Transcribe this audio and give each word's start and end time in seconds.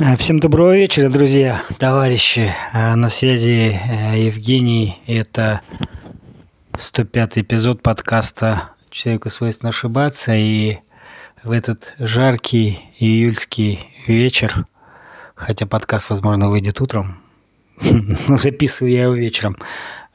Э, 0.00 0.14
всем 0.14 0.38
доброго 0.38 0.76
вечера, 0.76 1.10
друзья, 1.10 1.60
товарищи. 1.78 2.54
Э, 2.72 2.94
на 2.94 3.08
связи 3.08 3.76
э, 3.82 4.26
Евгений. 4.26 5.00
Это 5.08 5.60
105 6.78 7.38
эпизод 7.38 7.82
подкаста 7.82 8.70
«Человеку 8.90 9.28
свойственно 9.28 9.70
ошибаться». 9.70 10.36
И 10.36 10.78
в 11.42 11.50
этот 11.50 11.94
жаркий 11.98 12.78
июльский 13.00 13.80
вечер, 14.06 14.64
хотя 15.34 15.66
подкаст, 15.66 16.10
возможно, 16.10 16.48
выйдет 16.48 16.80
утром, 16.80 17.18
но 17.80 18.36
записываю 18.38 18.92
я 18.92 19.02
его 19.04 19.14
вечером, 19.14 19.56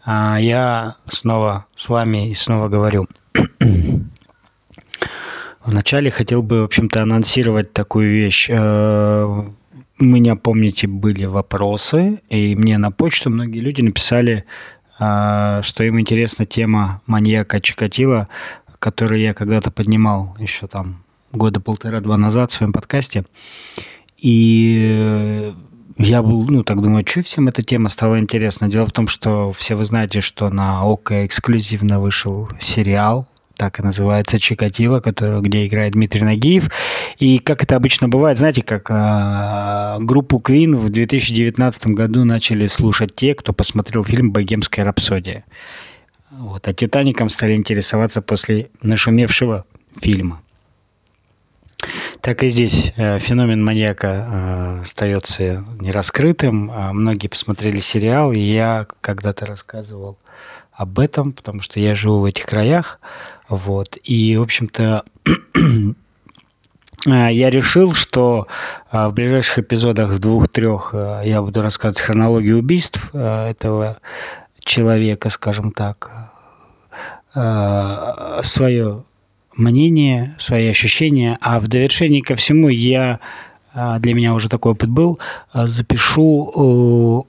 я 0.05 0.95
снова 1.11 1.65
с 1.75 1.89
вами 1.89 2.29
и 2.29 2.35
снова 2.35 2.69
говорю. 2.69 3.09
Вначале 5.65 6.09
хотел 6.09 6.41
бы, 6.41 6.61
в 6.61 6.65
общем-то, 6.65 7.01
анонсировать 7.01 7.73
такую 7.73 8.11
вещь 8.11 8.49
у 9.99 10.05
меня, 10.05 10.35
помните, 10.35 10.87
были 10.87 11.25
вопросы, 11.25 12.21
и 12.29 12.55
мне 12.55 12.77
на 12.77 12.91
почту 12.91 13.29
многие 13.29 13.59
люди 13.59 13.81
написали, 13.81 14.45
а, 14.99 15.61
что 15.61 15.83
им 15.83 15.99
интересна 15.99 16.45
тема 16.45 17.01
маньяка 17.05 17.61
Чикатила, 17.61 18.27
которую 18.79 19.21
я 19.21 19.33
когда-то 19.33 19.71
поднимал 19.71 20.35
еще 20.39 20.67
там 20.67 21.03
года 21.31 21.59
полтора-два 21.59 22.17
назад 22.17 22.51
в 22.51 22.55
своем 22.55 22.73
подкасте. 22.73 23.23
И 24.17 25.53
я 25.97 26.23
был, 26.23 26.43
ну, 26.45 26.63
так 26.63 26.81
думаю, 26.81 27.05
что 27.07 27.21
всем 27.21 27.47
эта 27.47 27.61
тема 27.61 27.89
стала 27.89 28.19
интересна. 28.19 28.67
Дело 28.69 28.85
в 28.85 28.91
том, 28.91 29.07
что 29.07 29.51
все 29.51 29.75
вы 29.75 29.85
знаете, 29.85 30.21
что 30.21 30.49
на 30.49 30.83
ОК 30.85 31.11
эксклюзивно 31.11 31.99
вышел 31.99 32.49
сериал 32.59 33.27
так 33.63 33.79
и 33.79 33.81
называется 33.81 34.39
Чикатило, 34.39 34.99
который, 34.99 35.39
где 35.39 35.65
играет 35.65 35.93
Дмитрий 35.93 36.23
Нагиев. 36.23 36.69
И 37.17 37.39
как 37.39 37.63
это 37.63 37.77
обычно 37.77 38.09
бывает, 38.09 38.37
знаете, 38.37 38.61
как 38.61 38.87
а, 38.89 39.99
группу 40.01 40.41
Queen 40.43 40.75
в 40.75 40.89
2019 40.89 41.87
году 41.87 42.25
начали 42.25 42.67
слушать 42.67 43.15
те, 43.15 43.33
кто 43.33 43.53
посмотрел 43.53 44.03
фильм 44.03 44.33
«Богемская 44.33 44.83
рапсодия». 44.83 45.45
Вот, 46.29 46.67
а 46.67 46.73
«Титаником» 46.73 47.29
стали 47.29 47.53
интересоваться 47.53 48.21
после 48.21 48.69
нашумевшего 48.81 49.63
фильма. 50.01 50.41
Так 52.19 52.43
и 52.43 52.49
здесь 52.49 52.91
э, 52.97 53.17
феномен 53.19 53.63
маньяка 53.63 54.07
э, 54.07 54.81
остается 54.81 55.63
нераскрытым. 55.79 56.69
А 56.69 56.91
многие 56.91 57.29
посмотрели 57.29 57.79
сериал, 57.79 58.33
и 58.33 58.39
я 58.41 58.87
когда-то 58.99 59.45
рассказывал 59.45 60.17
об 60.73 60.99
этом, 60.99 61.33
потому 61.33 61.61
что 61.61 61.79
я 61.79 61.95
живу 61.95 62.19
в 62.19 62.25
этих 62.25 62.45
краях. 62.45 62.99
Вот. 63.49 63.97
И, 64.03 64.35
в 64.37 64.41
общем-то, 64.41 65.03
я 67.05 67.49
решил, 67.49 67.93
что 67.93 68.47
а, 68.89 69.09
в 69.09 69.13
ближайших 69.13 69.59
эпизодах, 69.59 70.09
в 70.09 70.19
двух-трех, 70.19 70.91
а, 70.93 71.21
я 71.21 71.41
буду 71.41 71.61
рассказывать 71.61 72.01
хронологию 72.01 72.59
убийств 72.59 73.13
этого 73.13 73.97
человека, 74.59 75.29
скажем 75.29 75.71
так, 75.71 76.31
свое 78.43 79.03
мнение, 79.57 80.35
свои 80.37 80.67
ощущения, 80.69 81.37
а 81.41 81.59
в 81.59 81.67
довершении 81.67 82.21
ко 82.21 82.35
всему 82.35 82.69
я, 82.69 83.19
для 83.73 84.13
меня 84.13 84.35
уже 84.35 84.49
такой 84.49 84.73
опыт 84.73 84.89
был, 84.89 85.19
запишу 85.51 87.25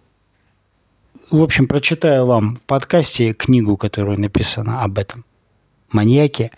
в 1.30 1.42
общем, 1.42 1.66
прочитаю 1.66 2.26
вам 2.26 2.56
в 2.56 2.60
подкасте 2.60 3.32
книгу, 3.32 3.76
которая 3.76 4.18
написана 4.18 4.82
об 4.82 4.98
этом 4.98 5.24
маньяке. 5.94 6.50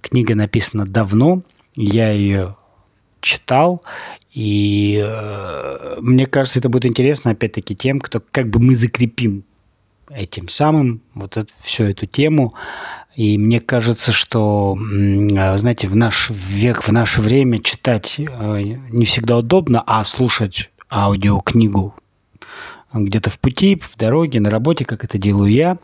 Книга 0.00 0.34
написана 0.34 0.86
давно, 0.86 1.42
я 1.76 2.10
ее 2.10 2.56
читал, 3.20 3.82
и 4.32 5.02
э, 5.04 5.96
мне 6.00 6.26
кажется, 6.26 6.58
это 6.58 6.68
будет 6.68 6.86
интересно, 6.86 7.32
опять-таки, 7.32 7.76
тем, 7.76 8.00
кто 8.00 8.22
как 8.30 8.48
бы 8.48 8.58
мы 8.58 8.74
закрепим 8.74 9.44
этим 10.10 10.48
самым 10.48 11.02
вот 11.14 11.36
это, 11.36 11.48
всю 11.60 11.84
эту 11.84 12.06
тему. 12.06 12.54
И 13.14 13.36
мне 13.36 13.60
кажется, 13.60 14.10
что, 14.10 14.78
знаете, 14.78 15.86
в 15.86 15.94
наш 15.94 16.30
век, 16.30 16.82
в 16.82 16.92
наше 16.92 17.20
время 17.20 17.58
читать 17.58 18.16
э, 18.18 18.22
не 18.22 19.04
всегда 19.04 19.36
удобно, 19.36 19.82
а 19.86 20.02
слушать 20.04 20.70
аудиокнигу 20.90 21.94
где-то 22.92 23.30
в 23.30 23.38
пути, 23.38 23.76
в 23.80 23.96
дороге, 23.96 24.40
на 24.40 24.50
работе, 24.50 24.84
как 24.84 25.04
это 25.04 25.18
делаю 25.18 25.50
я, 25.52 25.78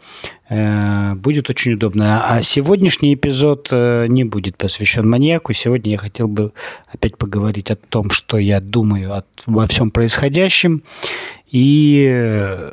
э, 0.48 1.14
будет 1.14 1.50
очень 1.50 1.74
удобно. 1.74 2.26
А 2.26 2.42
сегодняшний 2.42 3.14
эпизод 3.14 3.69
э, 3.70 4.06
не 4.08 4.24
будет 4.24 4.56
посвящен 4.56 5.08
маньяку. 5.08 5.52
Сегодня 5.52 5.92
я 5.92 5.98
хотел 5.98 6.28
бы 6.28 6.52
опять 6.92 7.16
поговорить 7.16 7.70
о 7.70 7.76
том, 7.76 8.10
что 8.10 8.38
я 8.38 8.60
думаю 8.60 9.24
обо 9.46 9.66
всем 9.66 9.91
происходящем. 9.91 10.82
И, 11.50 12.06
э, 12.10 12.72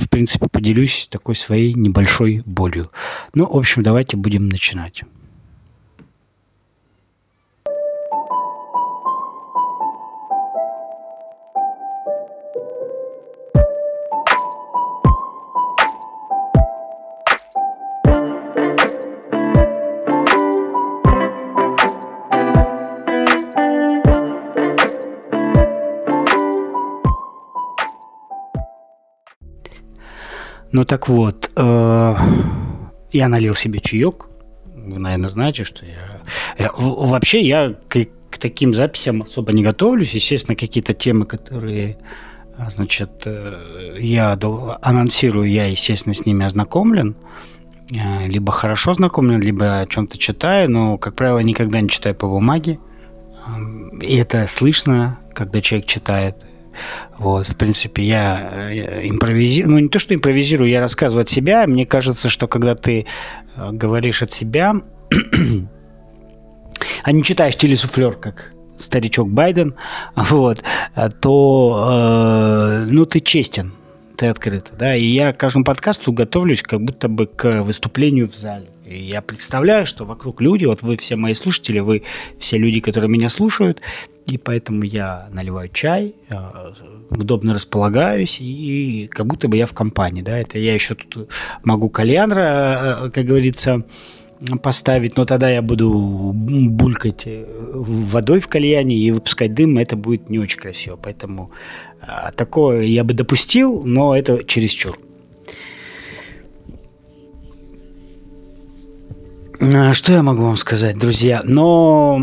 в 0.00 0.08
принципе, 0.08 0.46
поделюсь 0.50 1.06
такой 1.10 1.36
своей 1.36 1.72
небольшой 1.74 2.42
болью. 2.44 2.90
Ну, 3.34 3.46
в 3.46 3.56
общем, 3.56 3.82
давайте 3.82 4.16
будем 4.16 4.48
начинать. 4.48 5.02
Ну 30.72 30.84
так 30.84 31.08
вот, 31.08 31.50
э, 31.54 32.16
я 33.12 33.28
налил 33.28 33.54
себе 33.54 33.80
чаек. 33.80 34.28
Вы, 34.74 34.98
наверное, 34.98 35.28
знаете, 35.28 35.64
что 35.64 35.84
я... 35.84 36.22
я 36.58 36.70
вообще 36.74 37.40
я 37.46 37.74
к, 37.88 38.06
к 38.30 38.38
таким 38.38 38.72
записям 38.72 39.22
особо 39.22 39.52
не 39.52 39.62
готовлюсь. 39.62 40.14
Естественно, 40.14 40.56
какие-то 40.56 40.94
темы, 40.94 41.26
которые 41.26 41.98
а, 42.56 42.70
значит, 42.70 43.22
э, 43.26 43.96
я 43.98 44.38
анонсирую, 44.80 45.50
я, 45.50 45.66
естественно, 45.66 46.14
с 46.14 46.24
ними 46.24 46.46
ознакомлен. 46.46 47.16
Э, 47.90 48.26
либо 48.26 48.50
хорошо 48.50 48.94
знакомлен, 48.94 49.40
либо 49.40 49.80
о 49.80 49.86
чем-то 49.86 50.16
читаю, 50.16 50.70
но, 50.70 50.96
как 50.96 51.14
правило, 51.14 51.38
никогда 51.40 51.80
не 51.80 51.88
читаю 51.88 52.14
по 52.14 52.28
бумаге. 52.28 52.78
И 54.00 54.16
это 54.16 54.46
слышно, 54.46 55.18
когда 55.34 55.60
человек 55.60 55.86
читает. 55.86 56.46
Вот, 57.18 57.46
в 57.46 57.56
принципе, 57.56 58.02
я 58.02 58.70
э, 58.70 59.08
импровизирую, 59.08 59.72
ну 59.72 59.78
не 59.78 59.88
то, 59.88 59.98
что 59.98 60.14
импровизирую, 60.14 60.70
я 60.70 60.80
рассказываю 60.80 61.22
от 61.22 61.28
себя. 61.28 61.66
Мне 61.66 61.86
кажется, 61.86 62.28
что 62.28 62.48
когда 62.48 62.74
ты 62.74 63.06
э, 63.56 63.70
говоришь 63.72 64.22
от 64.22 64.32
себя, 64.32 64.74
а 67.02 67.12
не 67.12 67.22
читаешь 67.22 67.56
телесуфлер, 67.56 68.12
как 68.12 68.52
старичок 68.78 69.30
Байден, 69.30 69.74
вот, 70.16 70.62
то, 71.20 71.88
э, 71.90 72.84
ну, 72.86 73.04
ты 73.06 73.20
честен, 73.20 73.72
ты 74.16 74.26
открыт, 74.26 74.72
да, 74.78 74.94
и 74.94 75.04
я 75.04 75.32
к 75.32 75.38
каждому 75.38 75.64
подкасту 75.64 76.12
готовлюсь 76.12 76.62
как 76.62 76.80
будто 76.82 77.08
бы 77.08 77.26
к 77.26 77.62
выступлению 77.62 78.28
в 78.28 78.34
зале. 78.34 78.68
И 78.92 79.04
я 79.04 79.22
представляю, 79.22 79.86
что 79.86 80.04
вокруг 80.04 80.40
люди, 80.40 80.64
вот 80.66 80.82
вы 80.82 80.96
все 80.96 81.16
мои 81.16 81.34
слушатели, 81.34 81.80
вы 81.80 82.02
все 82.38 82.58
люди, 82.58 82.80
которые 82.80 83.10
меня 83.10 83.28
слушают, 83.28 83.80
и 84.26 84.38
поэтому 84.38 84.84
я 84.84 85.28
наливаю 85.32 85.68
чай, 85.68 86.14
э, 86.28 86.72
удобно 87.10 87.54
располагаюсь, 87.54 88.38
и 88.40 89.08
как 89.10 89.26
будто 89.26 89.48
бы 89.48 89.56
я 89.56 89.66
в 89.66 89.72
компании, 89.72 90.22
да, 90.22 90.38
это 90.38 90.58
я 90.58 90.74
еще 90.74 90.94
тут 90.94 91.28
могу 91.62 91.88
кальян, 91.88 92.32
э, 92.32 93.10
как 93.10 93.24
говорится, 93.24 93.80
поставить, 94.62 95.16
но 95.16 95.24
тогда 95.24 95.48
я 95.50 95.62
буду 95.62 96.32
булькать 96.34 97.22
э, 97.26 97.44
водой 97.74 98.40
в 98.40 98.48
кальяне 98.48 98.96
и 98.96 99.10
выпускать 99.10 99.54
дым, 99.54 99.78
это 99.78 99.96
будет 99.96 100.28
не 100.28 100.38
очень 100.38 100.60
красиво, 100.60 100.98
поэтому 101.02 101.50
такое 102.36 102.82
я 102.82 103.04
бы 103.04 103.14
допустил, 103.14 103.84
но 103.84 104.16
это 104.16 104.44
чересчур. 104.44 104.98
Что 109.92 110.12
я 110.12 110.22
могу 110.22 110.42
вам 110.42 110.56
сказать, 110.56 110.98
друзья? 110.98 111.42
Но, 111.44 112.18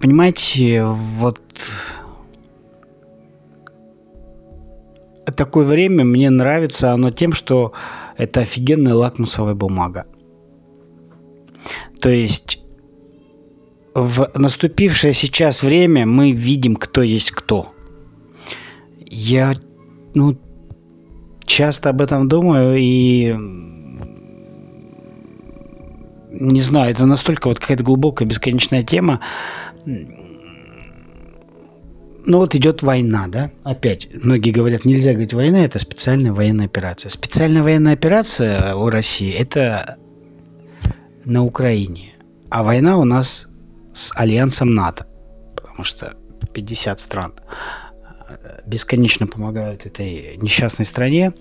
понимаете, 0.00 0.82
вот 0.84 1.40
такое 5.34 5.64
время 5.64 6.04
мне 6.04 6.28
нравится 6.28 6.92
оно 6.92 7.10
тем, 7.10 7.32
что 7.32 7.72
это 8.18 8.40
офигенная 8.40 8.94
лакмусовая 8.94 9.54
бумага. 9.54 10.06
То 12.00 12.10
есть 12.10 12.62
в 13.94 14.30
наступившее 14.34 15.14
сейчас 15.14 15.62
время 15.62 16.04
мы 16.04 16.32
видим, 16.32 16.76
кто 16.76 17.02
есть 17.02 17.30
кто. 17.30 17.72
Я 19.00 19.54
ну, 20.14 20.38
часто 21.46 21.88
об 21.88 22.02
этом 22.02 22.28
думаю 22.28 22.76
и 22.76 23.34
не 26.40 26.60
знаю, 26.60 26.90
это 26.90 27.06
настолько 27.06 27.48
вот 27.48 27.60
какая-то 27.60 27.84
глубокая, 27.84 28.28
бесконечная 28.28 28.82
тема. 28.82 29.20
ну 32.26 32.38
вот 32.38 32.54
идет 32.54 32.82
война, 32.82 33.26
да? 33.28 33.50
Опять, 33.62 34.08
многие 34.12 34.50
говорят, 34.50 34.84
нельзя 34.84 35.12
говорить 35.12 35.32
война, 35.32 35.64
это 35.64 35.78
специальная 35.78 36.32
военная 36.32 36.66
операция. 36.66 37.08
Специальная 37.08 37.62
военная 37.62 37.94
операция 37.94 38.74
у 38.74 38.90
России– 38.90 39.32
это 39.38 39.96
на 41.24 41.44
Украине. 41.44 42.14
А 42.50 42.62
война 42.62 42.98
у 42.98 43.04
нас 43.04 43.48
с 43.92 44.12
альянсом 44.16 44.74
НАТО, 44.74 45.06
потому 45.56 45.84
что 45.84 46.16
50 46.52 47.00
стран 47.00 47.34
бесконечно 48.66 49.26
помогают 49.26 49.86
этой 49.86 50.36
несчастной 50.38 50.84
стране. 50.84 51.32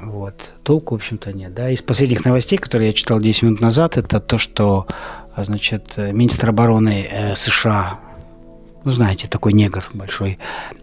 Вот. 0.00 0.54
Толку, 0.62 0.94
в 0.94 0.98
общем-то, 0.98 1.32
нет. 1.32 1.54
Да? 1.54 1.70
Из 1.70 1.82
последних 1.82 2.24
новостей, 2.24 2.58
которые 2.58 2.88
я 2.88 2.92
читал 2.92 3.20
10 3.20 3.42
минут 3.42 3.60
назад, 3.60 3.96
это 3.96 4.20
то, 4.20 4.38
что 4.38 4.86
значит, 5.36 5.96
министр 5.96 6.50
обороны 6.50 7.06
э, 7.10 7.34
США 7.34 8.00
ну, 8.84 8.92
знаете, 8.92 9.28
такой 9.28 9.52
негр 9.52 9.84
большой, 9.92 10.38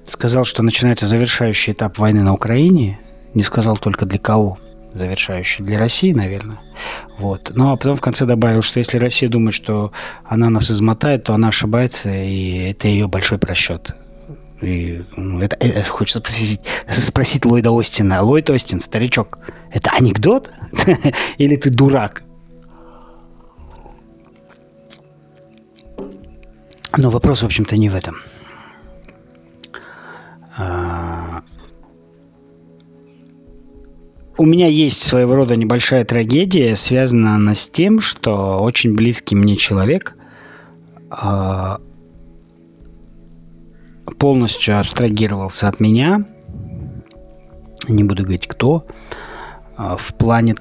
сказал, 0.05 0.45
что 0.45 0.61
начинается 0.61 1.07
завершающий 1.07 1.73
этап 1.73 1.97
войны 1.97 2.23
на 2.23 2.33
Украине. 2.33 2.99
Не 3.33 3.41
сказал 3.41 3.77
только 3.77 4.05
для 4.05 4.19
кого 4.19 4.59
завершающий. 4.93 5.63
Для 5.63 5.77
России, 5.77 6.13
наверное. 6.13 6.59
Вот. 7.17 7.51
Ну, 7.55 7.71
а 7.71 7.75
потом 7.75 7.97
в 7.97 8.01
конце 8.01 8.25
добавил, 8.25 8.61
что 8.61 8.79
если 8.79 8.97
Россия 8.97 9.29
думает, 9.29 9.53
что 9.53 9.91
она 10.23 10.49
нас 10.49 10.71
измотает, 10.71 11.23
то 11.23 11.33
она 11.33 11.49
ошибается, 11.49 12.09
и 12.13 12.69
это 12.69 12.87
ее 12.87 13.07
большой 13.07 13.37
просчет. 13.37 13.95
И, 14.61 15.03
ну, 15.17 15.41
это, 15.41 15.57
это, 15.59 15.83
хочется 15.89 16.19
спросить, 16.19 16.61
спросить 16.89 17.45
Ллойда 17.45 17.77
Остина. 17.77 18.21
Ллойд 18.21 18.49
Остин, 18.49 18.79
старичок, 18.79 19.39
это 19.71 19.91
анекдот? 19.91 20.51
Или 21.37 21.55
ты 21.57 21.69
дурак? 21.69 22.23
Но 26.97 27.09
вопрос, 27.09 27.41
в 27.41 27.45
общем-то, 27.45 27.75
не 27.75 27.89
в 27.89 27.95
этом. 27.95 28.15
А, 30.57 31.43
у 34.37 34.45
меня 34.45 34.67
есть 34.67 35.01
своего 35.01 35.35
рода 35.35 35.57
небольшая 35.57 36.05
трагедия, 36.05 36.77
связанная 36.77 37.35
она 37.35 37.55
с 37.55 37.69
тем, 37.69 37.99
что 37.99 38.59
очень 38.59 38.95
близкий 38.95 39.35
мне 39.35 39.57
человек 39.57 40.15
а, 41.09 41.81
полностью 44.17 44.79
абстрагировался 44.79 45.67
от 45.67 45.79
меня, 45.79 46.25
не 47.87 48.03
буду 48.03 48.23
говорить 48.23 48.47
кто, 48.47 48.85
а, 49.77 49.97
в 49.97 50.13
плане 50.15 50.55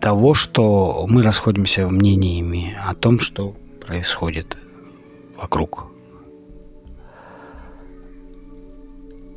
того, 0.00 0.34
что 0.34 1.06
мы 1.08 1.22
расходимся 1.22 1.88
мнениями 1.88 2.76
о 2.86 2.94
том, 2.94 3.18
что 3.18 3.56
происходит 3.80 4.56
вокруг. 5.36 5.86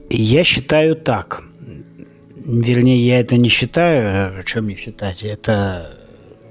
Я 0.09 0.43
считаю 0.43 0.95
так. 0.95 1.43
Вернее, 2.35 2.97
я 2.97 3.19
это 3.19 3.37
не 3.37 3.49
считаю. 3.49 4.39
О 4.39 4.43
чем 4.43 4.65
мне 4.65 4.75
считать? 4.75 5.23
Это, 5.23 5.97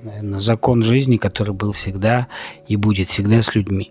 наверное, 0.03 0.41
закон 0.41 0.83
жизни, 0.83 1.17
который 1.17 1.55
был 1.55 1.73
всегда 1.73 2.29
и 2.69 2.77
будет 2.77 3.09
всегда 3.09 3.41
с 3.41 3.55
людьми. 3.55 3.91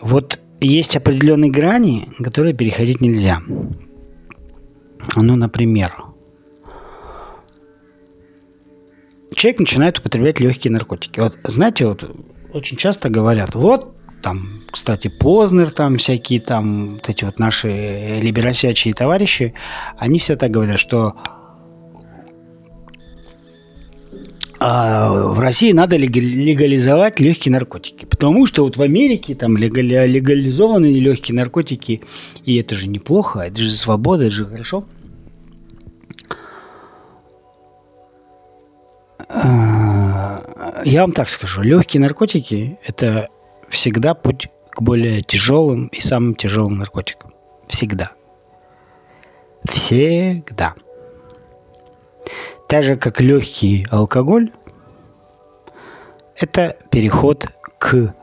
Вот 0.00 0.40
есть 0.66 0.96
определенные 0.96 1.50
грани, 1.50 2.08
которые 2.22 2.54
переходить 2.54 3.00
нельзя. 3.00 3.40
Ну, 5.16 5.36
например, 5.36 5.94
человек 9.34 9.60
начинает 9.60 9.98
употреблять 9.98 10.40
легкие 10.40 10.72
наркотики. 10.72 11.20
Вот 11.20 11.38
знаете, 11.44 11.86
вот 11.86 12.14
очень 12.52 12.76
часто 12.76 13.08
говорят, 13.08 13.54
вот 13.54 13.94
там, 14.22 14.46
кстати, 14.70 15.08
Познер, 15.08 15.70
там 15.70 15.96
всякие 15.96 16.40
там 16.40 16.94
вот 16.94 17.08
эти 17.08 17.24
вот 17.24 17.38
наши 17.38 18.20
либеросячие 18.20 18.92
товарищи, 18.92 19.54
они 19.96 20.18
все 20.18 20.36
так 20.36 20.50
говорят, 20.50 20.78
что 20.78 21.16
а 24.62 25.10
в 25.10 25.40
России 25.40 25.72
надо 25.72 25.96
легализовать 25.96 27.18
легкие 27.18 27.50
наркотики. 27.50 28.04
Потому 28.04 28.46
что 28.46 28.62
вот 28.62 28.76
в 28.76 28.82
Америке 28.82 29.34
там 29.34 29.56
легализованы 29.56 31.00
легкие 31.00 31.34
наркотики, 31.34 32.02
и 32.44 32.56
это 32.58 32.74
же 32.74 32.86
неплохо, 32.86 33.40
это 33.40 33.58
же 33.58 33.70
свобода, 33.70 34.26
это 34.26 34.34
же 34.34 34.44
хорошо. 34.44 34.84
А, 39.30 40.82
я 40.84 41.00
вам 41.02 41.12
так 41.12 41.30
скажу, 41.30 41.62
легкие 41.62 42.02
наркотики– 42.02 42.78
это 42.84 43.28
всегда 43.70 44.12
путь 44.12 44.48
к 44.70 44.82
более 44.82 45.22
тяжелым 45.22 45.86
и 45.86 46.02
самым 46.02 46.34
тяжелым 46.34 46.76
наркотикам. 46.76 47.32
Всегда. 47.66 48.10
Всегда. 49.64 50.74
Так 52.70 52.84
же, 52.84 52.96
как 52.96 53.20
легкий 53.20 53.84
алкоголь, 53.90 54.52
это 56.36 56.76
переход 56.92 57.48
к, 57.78 58.14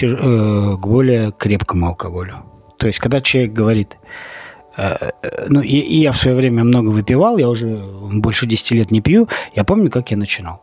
э, 0.00 0.76
к 0.76 0.86
более 0.86 1.32
крепкому 1.32 1.88
алкоголю. 1.88 2.36
То 2.78 2.86
есть, 2.86 3.00
когда 3.00 3.20
человек 3.20 3.52
говорит, 3.52 3.96
э, 4.76 5.10
э, 5.22 5.46
ну, 5.48 5.60
и, 5.60 5.78
и 5.78 5.98
я 5.98 6.12
в 6.12 6.18
свое 6.18 6.36
время 6.36 6.62
много 6.62 6.90
выпивал, 6.90 7.36
я 7.36 7.48
уже 7.48 7.84
больше 8.12 8.46
10 8.46 8.70
лет 8.70 8.92
не 8.92 9.00
пью, 9.00 9.26
я 9.56 9.64
помню, 9.64 9.90
как 9.90 10.12
я 10.12 10.16
начинал. 10.16 10.62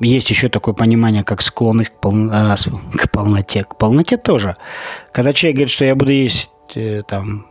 Есть 0.00 0.30
еще 0.30 0.48
такое 0.48 0.72
понимание, 0.72 1.24
как 1.24 1.42
склонность 1.42 1.90
к, 1.90 2.00
пол... 2.00 2.14
А, 2.32 2.56
к 2.56 3.10
полноте. 3.10 3.64
К 3.64 3.76
полноте 3.76 4.16
тоже. 4.16 4.56
Когда 5.12 5.34
человек 5.34 5.56
говорит, 5.56 5.70
что 5.70 5.84
я 5.84 5.94
буду 5.94 6.12
есть 6.12 6.52
там 7.06 7.44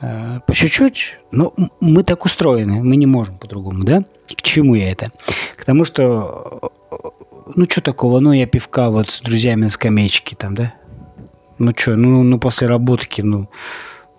по 0.00 0.54
чуть-чуть, 0.54 1.16
ну, 1.32 1.52
мы 1.80 2.04
так 2.04 2.24
устроены, 2.24 2.82
мы 2.82 2.96
не 2.96 3.06
можем 3.06 3.38
по-другому, 3.38 3.84
да? 3.84 4.04
К 4.26 4.42
чему 4.42 4.74
я 4.76 4.92
это? 4.92 5.10
К 5.56 5.64
тому, 5.64 5.84
что, 5.84 6.70
ну, 7.56 7.64
что 7.64 7.80
такого, 7.80 8.20
ну, 8.20 8.32
я 8.32 8.46
пивка 8.46 8.90
вот 8.90 9.10
с 9.10 9.20
друзьями 9.20 9.62
на 9.64 9.70
скамеечке 9.70 10.36
там, 10.36 10.54
да? 10.54 10.74
Ну, 11.58 11.72
что, 11.76 11.96
ну, 11.96 12.22
ну, 12.22 12.38
после 12.38 12.68
работки, 12.68 13.22
ну, 13.22 13.48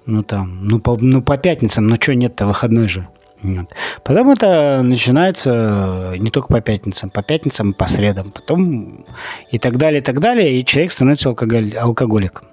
ну, 0.06 0.24
там, 0.24 0.68
ну, 0.68 0.80
по, 0.80 0.98
ну, 1.00 1.22
по 1.22 1.38
пятницам, 1.38 1.88
ну, 1.88 1.96
что 1.96 2.14
нет-то, 2.14 2.46
выходной 2.46 2.88
же. 2.88 3.08
Вот. 3.42 3.74
Потом 4.04 4.32
это 4.32 4.82
начинается 4.84 6.14
не 6.18 6.30
только 6.30 6.50
по 6.50 6.60
пятницам, 6.60 7.10
по 7.10 7.24
пятницам 7.24 7.74
по 7.74 7.88
средам, 7.88 8.32
потом 8.32 9.06
и 9.50 9.58
так 9.58 9.78
далее, 9.78 10.02
и 10.02 10.04
так 10.04 10.20
далее, 10.20 10.60
и 10.60 10.66
человек 10.66 10.92
становится 10.92 11.30
алкоголь, 11.30 11.74
алкоголиком. 11.78 12.48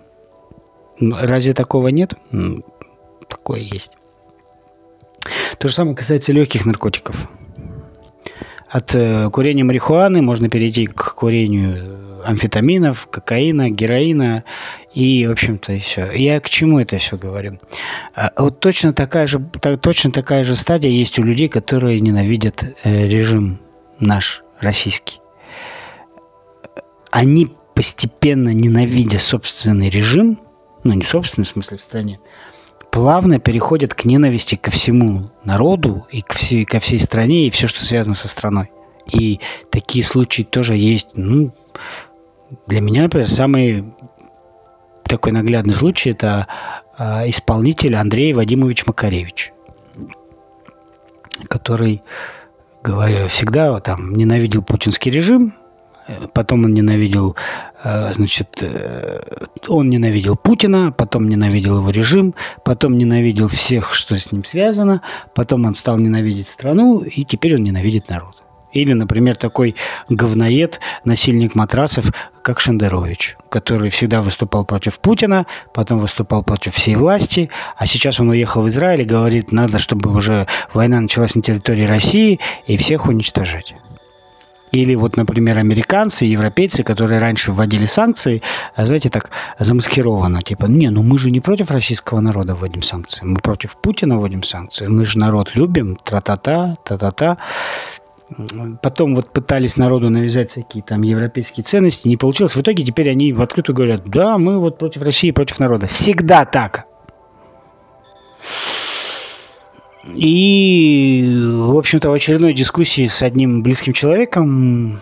Разве 1.00 1.54
такого 1.54 1.88
нет? 1.88 2.14
Такое 3.36 3.60
есть. 3.60 3.92
То 5.58 5.68
же 5.68 5.74
самое 5.74 5.94
касается 5.94 6.32
легких 6.32 6.64
наркотиков. 6.64 7.28
От 8.68 8.94
э, 8.94 9.30
курения 9.30 9.62
марихуаны 9.62 10.22
можно 10.22 10.48
перейти 10.48 10.86
к 10.86 11.14
курению 11.14 12.22
амфетаминов, 12.24 13.06
кокаина, 13.06 13.70
героина 13.70 14.44
и, 14.92 15.26
в 15.26 15.30
общем-то, 15.30 15.74
и 15.74 15.78
все. 15.78 16.10
Я 16.10 16.40
к 16.40 16.48
чему 16.48 16.80
это 16.80 16.98
все 16.98 17.16
говорю? 17.16 17.58
А, 18.14 18.32
вот 18.36 18.58
точно 18.58 18.92
такая 18.92 19.26
же, 19.26 19.38
точно 19.80 20.10
такая 20.10 20.42
же 20.42 20.56
стадия 20.56 20.90
есть 20.90 21.18
у 21.18 21.22
людей, 21.22 21.48
которые 21.48 22.00
ненавидят 22.00 22.64
э, 22.82 23.06
режим 23.06 23.60
наш, 24.00 24.42
российский. 24.60 25.20
Они 27.10 27.52
постепенно, 27.74 28.52
ненавидя 28.52 29.18
собственный 29.18 29.90
режим, 29.90 30.40
ну, 30.82 30.94
не 30.94 31.04
собственный 31.04 31.44
в 31.44 31.48
смысле 31.48 31.76
в 31.76 31.80
стране, 31.80 32.18
плавно 32.96 33.38
переходят 33.38 33.92
к 33.92 34.06
ненависти 34.06 34.54
ко 34.54 34.70
всему 34.70 35.30
народу 35.44 36.06
и 36.10 36.22
ко 36.22 36.34
всей, 36.34 36.64
ко 36.64 36.78
всей 36.78 36.98
стране 36.98 37.46
и 37.46 37.50
все, 37.50 37.66
что 37.66 37.84
связано 37.84 38.14
со 38.14 38.26
страной. 38.26 38.70
И 39.12 39.38
такие 39.70 40.02
случаи 40.02 40.44
тоже 40.44 40.76
есть. 40.76 41.08
Ну, 41.12 41.52
для 42.66 42.80
меня, 42.80 43.02
например, 43.02 43.28
самый 43.28 43.84
такой 45.02 45.32
наглядный 45.32 45.74
случай– 45.74 46.10
это 46.12 46.46
э, 46.96 47.28
исполнитель 47.28 47.96
Андрей 47.96 48.32
Вадимович 48.32 48.86
Макаревич, 48.86 49.52
который 51.50 52.02
говоря, 52.82 53.28
всегда 53.28 53.78
там 53.80 54.16
ненавидел 54.16 54.62
путинский 54.62 55.12
режим, 55.12 55.52
потом 56.32 56.64
он 56.64 56.72
ненавидел, 56.72 57.36
э, 57.75 57.75
значит, 58.14 58.48
э, 58.62 59.20
он 59.68 59.88
ненавидел 59.90 60.36
Путина, 60.36 60.90
потом 60.90 61.28
ненавидел 61.28 61.78
его 61.78 61.90
режим, 61.90 62.34
потом 62.64 62.98
ненавидел 62.98 63.46
всех, 63.46 63.94
что 63.94 64.18
с 64.18 64.32
ним 64.32 64.44
связано, 64.44 65.02
потом 65.34 65.66
он 65.66 65.74
стал 65.74 65.96
ненавидеть 65.98 66.48
страну, 66.48 67.02
и 67.02 67.22
теперь 67.22 67.54
он 67.54 67.62
ненавидит 67.62 68.08
народ. 68.08 68.42
Или, 68.72 68.92
например, 68.92 69.36
такой 69.36 69.76
говноед, 70.08 70.80
насильник 71.04 71.54
матрасов, 71.54 72.12
как 72.42 72.58
Шендерович, 72.60 73.36
который 73.48 73.88
всегда 73.90 74.20
выступал 74.20 74.64
против 74.64 74.98
Путина, 74.98 75.46
потом 75.72 75.98
выступал 75.98 76.42
против 76.42 76.74
всей 76.74 76.96
власти, 76.96 77.50
а 77.76 77.86
сейчас 77.86 78.18
он 78.18 78.30
уехал 78.30 78.62
в 78.62 78.68
Израиль 78.68 79.02
и 79.02 79.04
говорит, 79.04 79.52
надо, 79.52 79.78
чтобы 79.78 80.12
уже 80.12 80.48
война 80.74 81.00
началась 81.00 81.36
на 81.36 81.42
территории 81.42 81.86
России 81.86 82.40
и 82.66 82.76
всех 82.76 83.06
уничтожать. 83.06 83.74
Или 84.72 84.94
вот, 84.94 85.16
например, 85.16 85.58
американцы, 85.58 86.24
европейцы, 86.26 86.82
которые 86.82 87.20
раньше 87.20 87.52
вводили 87.52 87.86
санкции, 87.86 88.42
а, 88.74 88.84
знаете, 88.84 89.10
так 89.10 89.30
замаскированно, 89.58 90.42
типа, 90.42 90.66
не, 90.66 90.90
ну 90.90 91.02
мы 91.02 91.18
же 91.18 91.30
не 91.30 91.40
против 91.40 91.70
российского 91.70 92.20
народа 92.20 92.54
вводим 92.54 92.82
санкции, 92.82 93.24
мы 93.24 93.38
против 93.40 93.76
Путина 93.76 94.18
вводим 94.18 94.42
санкции, 94.42 94.86
мы 94.86 95.04
же 95.04 95.18
народ 95.18 95.54
любим, 95.54 95.96
тра-та-та, 95.96 96.76
та-та-та. 96.84 97.38
Потом 98.82 99.14
вот 99.14 99.30
пытались 99.30 99.76
народу 99.76 100.10
навязать 100.10 100.50
всякие 100.50 100.82
там 100.82 101.02
европейские 101.02 101.62
ценности, 101.62 102.08
не 102.08 102.16
получилось. 102.16 102.56
В 102.56 102.60
итоге 102.60 102.82
теперь 102.82 103.08
они 103.08 103.32
в 103.32 103.40
открытую 103.40 103.76
говорят, 103.76 104.02
да, 104.06 104.36
мы 104.36 104.58
вот 104.58 104.78
против 104.78 105.02
России, 105.02 105.30
против 105.30 105.60
народа. 105.60 105.86
Всегда 105.86 106.44
так. 106.44 106.86
И, 110.14 111.24
в 111.54 111.76
общем-то, 111.76 112.10
в 112.10 112.12
очередной 112.12 112.52
дискуссии 112.52 113.06
с 113.06 113.22
одним 113.22 113.62
близким 113.62 113.92
человеком 113.92 115.00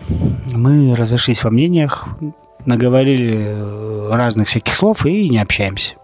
мы 0.53 0.95
разошлись 0.95 1.43
во 1.43 1.51
мнениях, 1.51 2.07
наговорили 2.65 4.09
разных 4.11 4.47
всяких 4.47 4.75
слов 4.75 5.05
и 5.05 5.29
не 5.29 5.39
общаемся. 5.39 5.95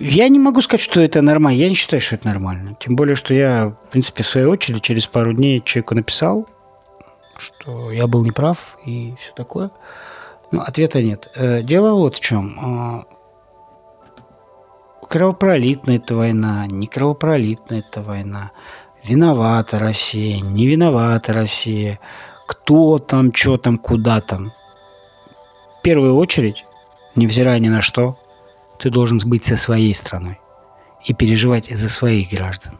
Я 0.00 0.28
не 0.28 0.38
могу 0.38 0.60
сказать, 0.60 0.82
что 0.82 1.00
это 1.00 1.22
нормально. 1.22 1.58
Я 1.58 1.68
не 1.68 1.74
считаю, 1.74 2.00
что 2.00 2.16
это 2.16 2.28
нормально. 2.28 2.76
Тем 2.78 2.96
более, 2.96 3.16
что 3.16 3.32
я, 3.32 3.68
в 3.68 3.90
принципе, 3.90 4.22
в 4.22 4.26
свою 4.26 4.50
очередь, 4.50 4.82
через 4.82 5.06
пару 5.06 5.32
дней 5.32 5.62
человеку 5.64 5.94
написал, 5.94 6.46
что 7.38 7.90
я 7.90 8.06
был 8.06 8.24
неправ 8.24 8.76
и 8.84 9.14
все 9.18 9.32
такое. 9.32 9.70
Но 10.50 10.60
ответа 10.60 11.02
нет. 11.02 11.30
Э, 11.34 11.62
дело 11.62 11.94
вот 11.94 12.16
в 12.16 12.20
чем. 12.20 13.06
Кровопролитная 15.08 15.96
эта 15.96 16.14
война, 16.14 16.66
не 16.66 16.86
кровопролитная 16.86 17.78
эта 17.78 18.02
война. 18.02 18.50
Виновата 19.02 19.78
Россия, 19.78 20.40
не 20.40 20.66
виновата 20.66 21.32
Россия. 21.32 21.98
Кто 22.46 22.98
там, 22.98 23.32
что 23.32 23.56
там, 23.56 23.78
куда 23.78 24.20
там. 24.20 24.52
В 25.78 25.82
первую 25.82 26.16
очередь, 26.16 26.66
невзирая 27.16 27.58
ни 27.58 27.68
на 27.68 27.80
что, 27.80 28.18
ты 28.78 28.90
должен 28.90 29.18
быть 29.24 29.46
со 29.46 29.56
своей 29.56 29.94
страной 29.94 30.38
и 31.06 31.14
переживать 31.14 31.70
за 31.70 31.88
своих 31.88 32.30
граждан. 32.30 32.78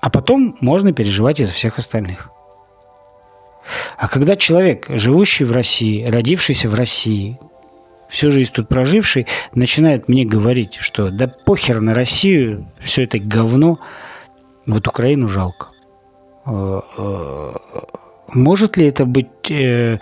А 0.00 0.10
потом 0.10 0.56
можно 0.60 0.92
переживать 0.92 1.38
и 1.38 1.44
за 1.44 1.52
всех 1.52 1.78
остальных. 1.78 2.30
А 3.96 4.08
когда 4.08 4.36
человек, 4.36 4.86
живущий 4.88 5.44
в 5.44 5.52
России, 5.52 6.04
родившийся 6.04 6.68
в 6.68 6.74
России, 6.74 7.38
всю 8.08 8.30
жизнь 8.30 8.52
тут 8.52 8.68
проживший, 8.68 9.26
начинает 9.54 10.08
мне 10.08 10.24
говорить, 10.24 10.76
что 10.80 11.10
да 11.10 11.28
похер 11.28 11.80
на 11.80 11.94
Россию, 11.94 12.66
все 12.80 13.04
это 13.04 13.18
говно, 13.18 13.78
вот 14.66 14.86
Украину 14.88 15.28
жалко. 15.28 15.68
Э, 16.46 16.80
э, 16.98 17.52
может 18.34 18.76
ли 18.76 18.86
это 18.86 19.04
быть 19.04 19.50
э, 19.50 19.98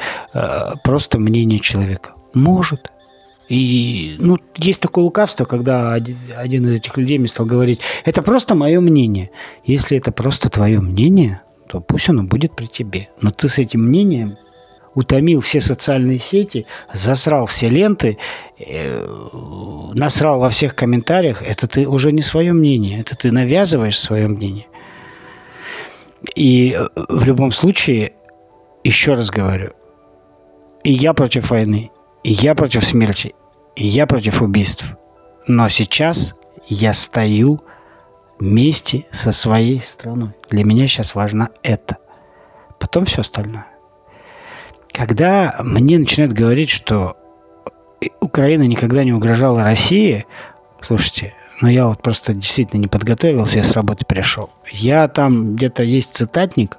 просто 0.82 1.18
мнение 1.18 1.58
человека? 1.58 2.14
Может. 2.34 2.90
И 3.48 4.16
ну, 4.18 4.38
есть 4.56 4.80
такое 4.80 5.04
лукавство, 5.04 5.44
когда 5.44 5.92
один, 5.92 6.64
из 6.64 6.70
этих 6.70 6.96
людей 6.96 7.18
мне 7.18 7.28
стал 7.28 7.44
говорить, 7.46 7.80
это 8.04 8.22
просто 8.22 8.54
мое 8.54 8.80
мнение. 8.80 9.30
Если 9.64 9.98
это 9.98 10.12
просто 10.12 10.48
твое 10.48 10.80
мнение, 10.80 11.42
то 11.68 11.80
пусть 11.80 12.08
оно 12.08 12.22
будет 12.22 12.56
при 12.56 12.66
тебе. 12.66 13.08
Но 13.20 13.30
ты 13.30 13.48
с 13.48 13.58
этим 13.58 13.82
мнением 13.82 14.36
утомил 14.94 15.40
все 15.40 15.60
социальные 15.60 16.18
сети, 16.18 16.66
засрал 16.92 17.46
все 17.46 17.68
ленты, 17.68 18.18
э, 18.58 19.06
насрал 19.94 20.40
во 20.40 20.50
всех 20.50 20.74
комментариях, 20.74 21.42
это 21.42 21.66
ты 21.66 21.86
уже 21.86 22.12
не 22.12 22.22
свое 22.22 22.52
мнение, 22.52 23.00
это 23.00 23.16
ты 23.16 23.30
навязываешь 23.32 23.98
свое 23.98 24.28
мнение. 24.28 24.66
И 26.34 26.76
э, 26.76 26.88
в 27.08 27.24
любом 27.24 27.52
случае, 27.52 28.12
еще 28.82 29.14
раз 29.14 29.30
говорю, 29.30 29.72
и 30.82 30.92
я 30.92 31.14
против 31.14 31.50
войны, 31.50 31.90
и 32.22 32.32
я 32.32 32.54
против 32.54 32.84
смерти, 32.84 33.34
и 33.76 33.86
я 33.86 34.06
против 34.06 34.42
убийств. 34.42 34.86
Но 35.46 35.68
сейчас 35.68 36.34
я 36.68 36.92
стою 36.92 37.62
вместе 38.38 39.06
со 39.10 39.32
своей 39.32 39.80
страной. 39.80 40.30
Для 40.50 40.64
меня 40.64 40.86
сейчас 40.86 41.14
важно 41.14 41.50
это. 41.62 41.98
Потом 42.78 43.04
все 43.04 43.20
остальное. 43.20 43.73
Когда 44.94 45.56
мне 45.58 45.98
начинают 45.98 46.32
говорить, 46.32 46.70
что 46.70 47.16
Украина 48.20 48.62
никогда 48.62 49.02
не 49.02 49.12
угрожала 49.12 49.64
России, 49.64 50.24
слушайте, 50.80 51.34
ну 51.60 51.66
я 51.68 51.88
вот 51.88 52.00
просто 52.00 52.32
действительно 52.32 52.80
не 52.80 52.86
подготовился, 52.86 53.58
я 53.58 53.64
с 53.64 53.72
работы 53.72 54.06
пришел. 54.06 54.50
Я 54.70 55.08
там 55.08 55.56
где-то 55.56 55.82
есть 55.82 56.14
цитатник 56.14 56.78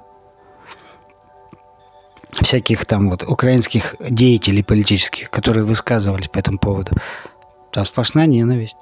всяких 2.32 2.86
там 2.86 3.10
вот 3.10 3.22
украинских 3.22 3.96
деятелей 4.00 4.62
политических, 4.62 5.30
которые 5.30 5.64
высказывались 5.64 6.28
по 6.28 6.38
этому 6.38 6.58
поводу. 6.58 6.92
Там 7.70 7.84
сплошная 7.84 8.26
ненависть. 8.26 8.78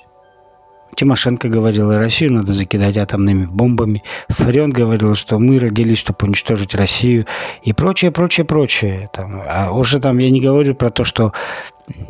Тимошенко 0.94 1.48
говорила, 1.48 1.98
Россию 1.98 2.32
надо 2.32 2.52
закидать 2.52 2.96
атомными 2.96 3.46
бомбами. 3.46 4.02
Фарион 4.28 4.70
говорил, 4.70 5.14
что 5.14 5.38
мы 5.38 5.58
родились, 5.58 5.98
чтобы 5.98 6.18
уничтожить 6.22 6.74
Россию. 6.74 7.26
И 7.62 7.72
прочее, 7.72 8.10
прочее, 8.10 8.44
прочее. 8.44 9.10
Там, 9.12 9.42
а 9.48 9.72
уже 9.72 10.00
там 10.00 10.18
я 10.18 10.30
не 10.30 10.40
говорю 10.40 10.74
про 10.74 10.90
то, 10.90 11.04
что 11.04 11.32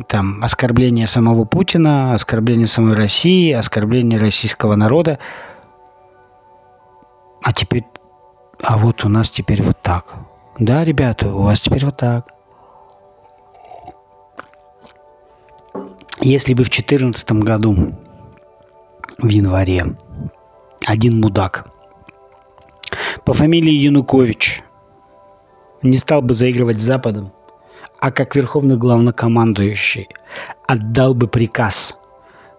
там 0.06 0.42
оскорбление 0.42 1.06
самого 1.06 1.44
Путина, 1.44 2.14
оскорбление 2.14 2.66
самой 2.66 2.94
России, 2.94 3.52
оскорбление 3.52 4.18
российского 4.18 4.74
народа. 4.74 5.18
А 7.42 7.52
теперь, 7.52 7.84
а 8.62 8.76
вот 8.78 9.04
у 9.04 9.08
нас 9.08 9.30
теперь 9.30 9.62
вот 9.62 9.80
так. 9.82 10.14
Да, 10.58 10.84
ребята, 10.84 11.28
у 11.28 11.42
вас 11.42 11.60
теперь 11.60 11.84
вот 11.84 11.96
так. 11.96 12.28
Если 16.20 16.54
бы 16.54 16.62
в 16.62 16.70
2014 16.70 17.32
году 17.32 17.92
в 19.18 19.28
январе 19.28 19.96
один 20.86 21.20
мудак 21.20 21.66
по 23.24 23.32
фамилии 23.32 23.72
Янукович 23.72 24.62
не 25.82 25.96
стал 25.96 26.22
бы 26.22 26.34
заигрывать 26.34 26.78
с 26.78 26.84
Западом, 26.84 27.32
а 28.00 28.10
как 28.10 28.36
верховный 28.36 28.76
главнокомандующий 28.76 30.08
отдал 30.66 31.14
бы 31.14 31.28
приказ 31.28 31.96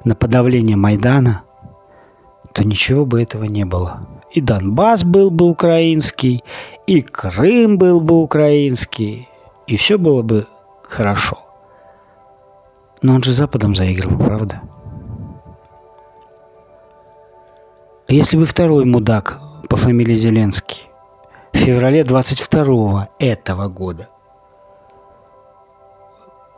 на 0.03 0.15
подавление 0.15 0.75
Майдана, 0.75 1.43
то 2.53 2.63
ничего 2.63 3.05
бы 3.05 3.21
этого 3.21 3.43
не 3.43 3.65
было. 3.65 4.07
И 4.31 4.41
Донбасс 4.41 5.03
был 5.03 5.31
бы 5.31 5.45
украинский, 5.45 6.43
и 6.87 7.01
Крым 7.01 7.77
был 7.77 8.01
бы 8.01 8.21
украинский, 8.21 9.29
и 9.67 9.75
все 9.75 9.97
было 9.97 10.21
бы 10.21 10.47
хорошо. 10.83 11.39
Но 13.01 13.15
он 13.15 13.23
же 13.23 13.33
Западом 13.33 13.75
заигрывал, 13.75 14.23
правда? 14.25 14.61
Если 18.07 18.37
бы 18.37 18.45
второй 18.45 18.85
мудак 18.85 19.39
по 19.67 19.77
фамилии 19.77 20.13
Зеленский 20.13 20.87
в 21.53 21.57
феврале 21.57 22.03
22 22.03 23.09
этого 23.17 23.67
года 23.67 24.09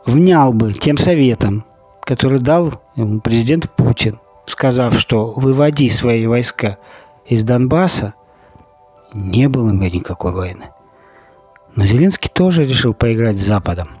внял 0.04 0.52
бы 0.52 0.72
тем 0.74 0.98
советом, 0.98 1.64
который 2.02 2.38
дал 2.40 2.74
ему 2.96 3.20
президент 3.20 3.70
Путин, 3.70 4.18
сказав, 4.46 4.98
что 4.98 5.32
выводи 5.36 5.88
свои 5.88 6.26
войска 6.26 6.78
из 7.26 7.44
Донбасса, 7.44 8.14
не 9.14 9.48
было 9.48 9.72
бы 9.72 9.90
никакой 9.90 10.32
войны. 10.32 10.70
Но 11.74 11.86
Зеленский 11.86 12.30
тоже 12.30 12.64
решил 12.64 12.92
поиграть 12.92 13.38
с 13.38 13.46
Западом. 13.46 13.97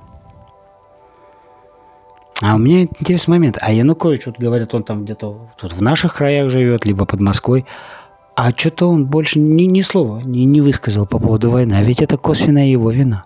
А 2.40 2.54
у 2.54 2.58
меня 2.58 2.82
интересный 2.82 3.32
момент. 3.32 3.58
А 3.60 3.72
Янукович, 3.72 4.26
вот 4.26 4.38
говорят, 4.38 4.72
он 4.74 4.84
там 4.84 5.04
где-то 5.04 5.48
тут 5.56 5.72
в 5.72 5.82
наших 5.82 6.14
краях 6.14 6.50
живет, 6.50 6.84
либо 6.84 7.04
под 7.04 7.20
Москвой. 7.20 7.66
А 8.36 8.52
что-то 8.52 8.88
он 8.88 9.06
больше 9.06 9.40
ни, 9.40 9.64
ни 9.64 9.80
слова 9.80 10.20
не, 10.20 10.44
не 10.44 10.60
высказал 10.60 11.06
по 11.06 11.18
поводу 11.18 11.50
войны. 11.50 11.74
А 11.74 11.82
ведь 11.82 12.00
это 12.00 12.16
косвенная 12.16 12.66
его 12.66 12.90
вина. 12.92 13.24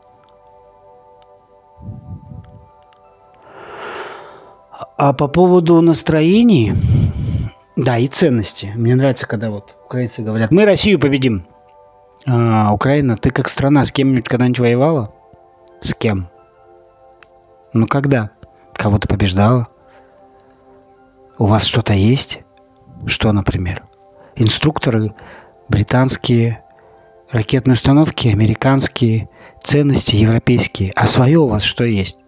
А 4.96 5.12
по 5.12 5.28
поводу 5.28 5.80
настроений, 5.82 6.72
да, 7.76 7.98
и 7.98 8.06
ценности. 8.08 8.72
Мне 8.76 8.94
нравится, 8.94 9.26
когда 9.26 9.50
вот 9.50 9.76
украинцы 9.84 10.22
говорят, 10.22 10.50
мы 10.50 10.64
Россию 10.64 10.98
победим. 10.98 11.44
А, 12.26 12.72
Украина, 12.72 13.16
ты 13.16 13.30
как 13.30 13.48
страна 13.48 13.84
с 13.84 13.92
кем-нибудь 13.92 14.28
когда-нибудь 14.28 14.60
воевала? 14.60 15.12
С 15.80 15.94
кем? 15.94 16.28
Ну 17.74 17.86
когда? 17.86 18.30
Кого-то 18.74 19.08
побеждала? 19.08 19.68
У 21.38 21.46
вас 21.46 21.64
что-то 21.64 21.94
есть? 21.94 22.40
Что, 23.06 23.32
например? 23.32 23.82
Инструкторы 24.36 25.14
британские, 25.68 26.62
ракетные 27.30 27.74
установки 27.74 28.28
американские, 28.28 29.28
ценности 29.62 30.16
европейские. 30.16 30.92
А 30.94 31.06
свое 31.06 31.38
у 31.38 31.46
вас 31.46 31.62
что 31.62 31.84
есть? 31.84 32.18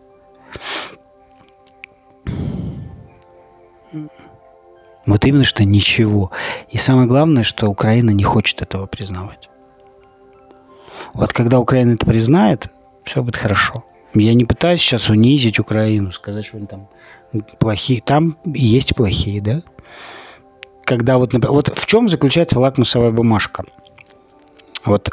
Вот 5.07 5.25
именно 5.27 5.45
что 5.45 5.65
ничего. 5.65 6.31
И 6.71 6.79
самое 6.79 7.07
главное, 7.07 7.43
что 7.43 7.69
Украина 7.69 8.11
не 8.11 8.25
хочет 8.25 8.63
этого 8.63 8.87
признавать. 8.87 9.51
Вот 11.13 11.33
когда 11.33 11.61
Украина 11.61 11.93
это 11.95 12.07
признает, 12.07 12.69
все 13.05 13.23
будет 13.23 13.37
хорошо. 13.37 13.85
Я 14.15 14.35
не 14.35 14.45
пытаюсь 14.45 14.81
сейчас 14.81 15.11
унизить 15.11 15.59
Украину, 15.59 16.13
сказать, 16.13 16.47
что 16.47 16.57
они 16.57 16.67
там 16.67 16.89
плохие. 17.59 18.01
Там 18.01 18.37
есть 18.47 18.95
плохие, 18.95 19.41
да? 19.41 19.63
Когда 20.85 21.19
вот, 21.19 21.33
например, 21.33 21.53
вот 21.53 21.77
в 21.77 21.87
чем 21.87 22.09
заключается 22.09 22.61
лакмусовая 22.61 23.11
бумажка? 23.11 23.65
Вот 24.85 25.11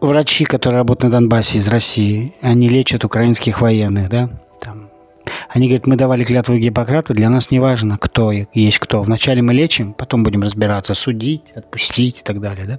врачи, 0.00 0.44
которые 0.44 0.78
работают 0.78 1.12
на 1.12 1.20
Донбассе 1.20 1.58
из 1.58 1.68
России, 1.68 2.34
они 2.40 2.68
лечат 2.68 3.04
украинских 3.04 3.60
военных, 3.60 4.08
да? 4.08 4.30
Там. 4.60 4.90
Они 5.48 5.66
говорят, 5.66 5.86
мы 5.86 5.96
давали 5.96 6.24
клятву 6.24 6.56
Гиппократа, 6.56 7.14
для 7.14 7.28
нас 7.30 7.50
не 7.50 7.58
важно, 7.58 7.98
кто 7.98 8.32
есть 8.32 8.78
кто. 8.78 9.02
Вначале 9.02 9.42
мы 9.42 9.52
лечим, 9.52 9.92
потом 9.92 10.22
будем 10.22 10.42
разбираться, 10.42 10.94
судить, 10.94 11.52
отпустить 11.54 12.20
и 12.20 12.22
так 12.22 12.40
далее, 12.40 12.66
да? 12.66 12.78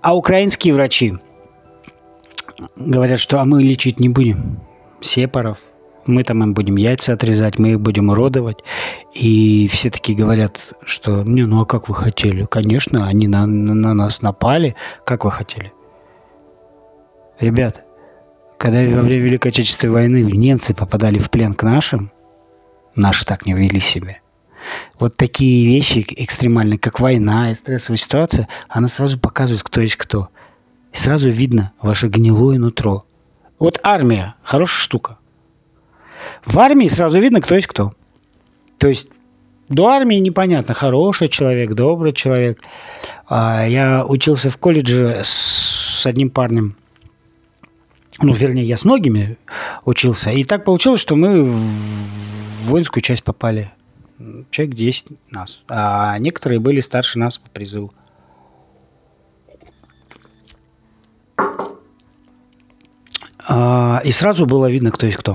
А 0.00 0.16
украинские 0.16 0.72
врачи 0.74 1.14
говорят, 2.76 3.20
что 3.20 3.40
а 3.40 3.44
мы 3.44 3.62
лечить 3.62 4.00
не 4.00 4.08
будем 4.08 4.60
сепаров, 5.00 5.58
мы 6.06 6.22
там 6.22 6.42
им 6.42 6.54
будем 6.54 6.76
яйца 6.76 7.12
отрезать, 7.12 7.58
мы 7.58 7.72
их 7.72 7.80
будем 7.80 8.08
уродовать. 8.10 8.58
И 9.12 9.68
все 9.68 9.90
такие 9.90 10.16
говорят, 10.16 10.60
что 10.84 11.22
не, 11.24 11.44
ну 11.44 11.60
а 11.60 11.66
как 11.66 11.88
вы 11.88 11.94
хотели? 11.94 12.44
Конечно, 12.44 13.06
они 13.06 13.28
на, 13.28 13.46
на 13.46 13.94
нас 13.94 14.22
напали. 14.22 14.76
Как 15.04 15.24
вы 15.24 15.30
хотели? 15.30 15.72
Ребят, 17.40 17.84
когда 18.58 18.78
во 18.78 19.02
время 19.02 19.24
Великой 19.24 19.48
Отечественной 19.48 19.92
войны 19.92 20.22
немцы 20.22 20.74
попадали 20.74 21.18
в 21.18 21.30
плен 21.30 21.54
к 21.54 21.62
нашим, 21.62 22.10
наши 22.94 23.26
так 23.26 23.44
не 23.44 23.52
вели 23.52 23.80
себя. 23.80 24.18
Вот 24.98 25.16
такие 25.16 25.66
вещи 25.66 26.04
экстремальные, 26.08 26.78
как 26.78 26.98
война 27.00 27.52
и 27.52 27.54
стрессовая 27.54 27.98
ситуация, 27.98 28.48
она 28.68 28.88
сразу 28.88 29.18
показывает, 29.18 29.62
кто 29.62 29.80
есть 29.80 29.96
кто. 29.96 30.28
И 30.96 30.98
сразу 30.98 31.28
видно 31.28 31.72
ваше 31.82 32.08
гнилое 32.08 32.58
нутро. 32.58 33.04
Вот 33.58 33.78
армия– 33.82 34.34
хорошая 34.42 34.80
штука. 34.80 35.18
В 36.46 36.58
армии 36.58 36.88
сразу 36.88 37.20
видно, 37.20 37.42
кто 37.42 37.54
есть 37.54 37.66
кто. 37.66 37.92
То 38.78 38.88
есть 38.88 39.10
до 39.68 39.88
армии 39.88 40.16
непонятно, 40.16 40.72
хороший 40.72 41.28
человек, 41.28 41.74
добрый 41.74 42.14
человек. 42.14 42.62
А 43.28 43.66
я 43.66 44.06
учился 44.06 44.48
в 44.50 44.56
колледже 44.56 45.20
с 45.22 46.06
одним 46.06 46.30
парнем. 46.30 46.76
Ну, 48.22 48.32
вернее, 48.32 48.64
я 48.64 48.78
с 48.78 48.86
многими 48.86 49.36
учился. 49.84 50.30
И 50.30 50.44
так 50.44 50.64
получилось, 50.64 51.00
что 51.00 51.14
мы 51.14 51.42
в 51.44 52.70
воинскую 52.70 53.02
часть 53.02 53.22
попали. 53.22 53.70
Человек 54.50 54.74
10 54.74 55.08
нас. 55.30 55.62
А 55.68 56.18
некоторые 56.18 56.58
были 56.58 56.80
старше 56.80 57.18
нас 57.18 57.36
по 57.36 57.50
призыву. 57.50 57.92
И 63.48 64.12
сразу 64.12 64.46
было 64.46 64.70
видно, 64.70 64.90
кто 64.90 65.06
есть 65.06 65.18
кто. 65.18 65.34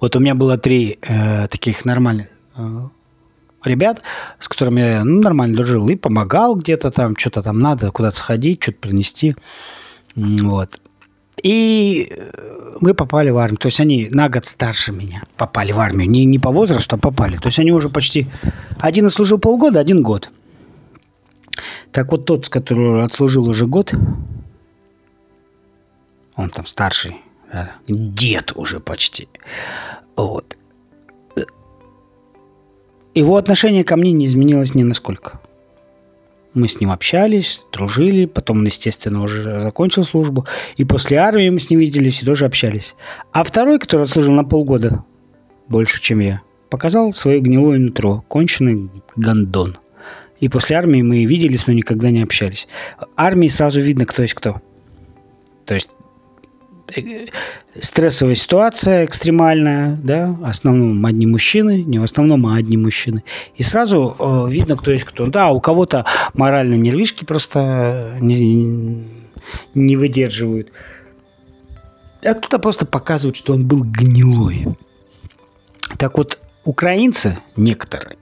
Вот 0.00 0.16
у 0.16 0.20
меня 0.20 0.34
было 0.34 0.58
три 0.58 0.98
э, 1.02 1.46
таких 1.48 1.84
нормальных 1.84 2.28
э, 2.56 2.88
ребят, 3.64 4.02
с 4.38 4.48
которыми 4.48 4.80
я 4.80 5.04
ну, 5.04 5.20
нормально 5.20 5.56
дружил 5.56 5.88
и 5.88 5.96
помогал 5.96 6.56
где-то 6.56 6.90
там, 6.90 7.16
что-то 7.16 7.42
там 7.42 7.60
надо, 7.60 7.90
куда-то 7.90 8.16
сходить, 8.16 8.62
что-то 8.62 8.78
принести. 8.78 9.36
Вот. 10.16 10.80
И 11.42 12.08
э, 12.10 12.76
мы 12.80 12.94
попали 12.94 13.30
в 13.30 13.38
армию. 13.38 13.58
То 13.58 13.66
есть 13.66 13.80
они 13.80 14.08
на 14.10 14.28
год 14.28 14.46
старше 14.46 14.92
меня 14.92 15.22
попали 15.36 15.72
в 15.72 15.80
армию. 15.80 16.10
Не, 16.10 16.24
не 16.24 16.38
по 16.38 16.50
возрасту, 16.50 16.96
а 16.96 16.98
попали. 16.98 17.36
То 17.36 17.48
есть 17.48 17.58
они 17.58 17.72
уже 17.72 17.88
почти... 17.88 18.28
Один 18.78 19.06
отслужил 19.06 19.38
полгода, 19.38 19.80
один 19.80 20.02
год. 20.02 20.30
Так 21.92 22.12
вот 22.12 22.24
тот, 22.24 22.46
с 22.46 22.48
которого 22.48 23.04
отслужил 23.04 23.48
уже 23.48 23.66
год, 23.66 23.94
он 26.40 26.50
там 26.50 26.66
старший, 26.66 27.16
да, 27.52 27.72
дед 27.88 28.52
уже 28.56 28.80
почти. 28.80 29.28
Вот. 30.16 30.56
Его 33.14 33.36
отношение 33.36 33.84
ко 33.84 33.96
мне 33.96 34.12
не 34.12 34.26
изменилось 34.26 34.74
ни 34.74 34.82
насколько. 34.82 35.40
Мы 36.54 36.68
с 36.68 36.80
ним 36.80 36.90
общались, 36.90 37.60
дружили, 37.72 38.26
потом 38.26 38.58
он, 38.58 38.66
естественно, 38.66 39.22
уже 39.22 39.60
закончил 39.60 40.04
службу. 40.04 40.46
И 40.76 40.84
после 40.84 41.18
армии 41.18 41.48
мы 41.48 41.60
с 41.60 41.70
ним 41.70 41.80
виделись 41.80 42.22
и 42.22 42.26
тоже 42.26 42.44
общались. 42.44 42.96
А 43.32 43.44
второй, 43.44 43.78
который 43.78 44.02
отслужил 44.02 44.32
на 44.32 44.44
полгода 44.44 45.04
больше, 45.68 46.00
чем 46.02 46.20
я, 46.20 46.42
показал 46.68 47.12
свое 47.12 47.40
гнилое 47.40 47.78
нутро, 47.78 48.24
конченый 48.28 48.90
гондон. 49.14 49.76
И 50.40 50.48
после 50.48 50.76
армии 50.76 51.02
мы 51.02 51.24
виделись, 51.24 51.66
но 51.66 51.72
никогда 51.72 52.10
не 52.10 52.22
общались. 52.22 52.66
Армии 53.16 53.48
сразу 53.48 53.80
видно, 53.80 54.06
кто 54.06 54.22
есть 54.22 54.34
кто. 54.34 54.60
То 55.66 55.74
есть 55.74 55.88
стрессовая 57.80 58.34
ситуация 58.34 59.04
экстремальная, 59.04 59.96
да, 60.02 60.32
в 60.32 60.44
основном 60.44 61.04
одни 61.06 61.26
мужчины, 61.26 61.82
не 61.82 61.98
в 61.98 62.04
основном, 62.04 62.46
а 62.46 62.56
одни 62.56 62.76
мужчины. 62.76 63.22
И 63.56 63.62
сразу 63.62 64.16
э, 64.18 64.50
видно, 64.50 64.76
кто 64.76 64.90
есть 64.90 65.04
кто. 65.04 65.26
Да, 65.26 65.50
у 65.50 65.60
кого-то 65.60 66.04
морально 66.34 66.74
нервишки 66.74 67.24
просто 67.24 68.16
не, 68.20 69.04
не 69.74 69.96
выдерживают. 69.96 70.72
А 72.22 72.34
кто-то 72.34 72.58
просто 72.58 72.86
показывает, 72.86 73.36
что 73.36 73.54
он 73.54 73.66
был 73.66 73.82
гнилой. 73.82 74.66
Так 75.96 76.18
вот, 76.18 76.38
украинцы 76.64 77.38
некоторые, 77.56 78.16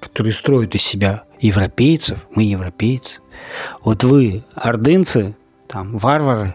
которые 0.00 0.32
строят 0.32 0.74
из 0.74 0.82
себя 0.82 1.24
европейцев, 1.40 2.18
мы 2.34 2.44
европейцы, 2.44 3.20
вот 3.82 4.04
вы, 4.04 4.44
ордынцы, 4.54 5.34
там, 5.68 5.98
варвары, 5.98 6.54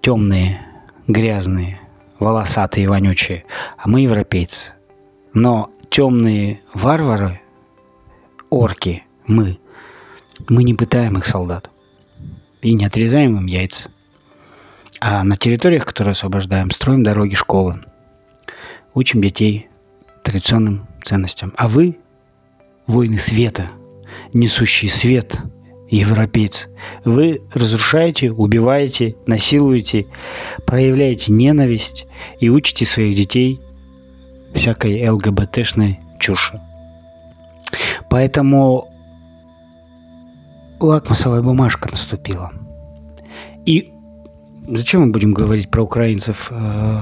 темные, 0.00 0.60
грязные, 1.06 1.80
волосатые, 2.18 2.88
вонючие, 2.88 3.44
а 3.76 3.88
мы 3.88 4.00
европейцы. 4.00 4.72
Но 5.32 5.70
темные 5.88 6.60
варвары, 6.74 7.40
орки, 8.48 9.04
мы, 9.26 9.58
мы 10.48 10.64
не 10.64 10.74
пытаем 10.74 11.18
их 11.18 11.26
солдат 11.26 11.70
и 12.62 12.74
не 12.74 12.84
отрезаем 12.84 13.36
им 13.36 13.46
яйца. 13.46 13.88
А 15.00 15.24
на 15.24 15.36
территориях, 15.36 15.86
которые 15.86 16.12
освобождаем, 16.12 16.70
строим 16.70 17.02
дороги, 17.02 17.34
школы, 17.34 17.82
учим 18.92 19.22
детей 19.22 19.68
традиционным 20.22 20.86
ценностям. 21.04 21.54
А 21.56 21.68
вы, 21.68 21.98
воины 22.86 23.18
света, 23.18 23.70
несущие 24.32 24.90
свет– 24.90 25.38
европейцы. 25.96 26.68
Вы 27.04 27.42
разрушаете, 27.52 28.30
убиваете, 28.30 29.16
насилуете, 29.26 30.06
проявляете 30.66 31.32
ненависть 31.32 32.06
и 32.38 32.48
учите 32.48 32.86
своих 32.86 33.16
детей 33.16 33.60
всякой 34.54 35.08
ЛГБТшной 35.08 36.00
чуши. 36.18 36.60
Поэтому 38.08 38.88
лакмусовая 40.80 41.42
бумажка 41.42 41.88
наступила. 41.90 42.52
И 43.66 43.92
зачем 44.66 45.02
мы 45.02 45.12
будем 45.12 45.32
говорить 45.32 45.70
про 45.70 45.82
украинцев? 45.82 46.48
Э, 46.50 47.00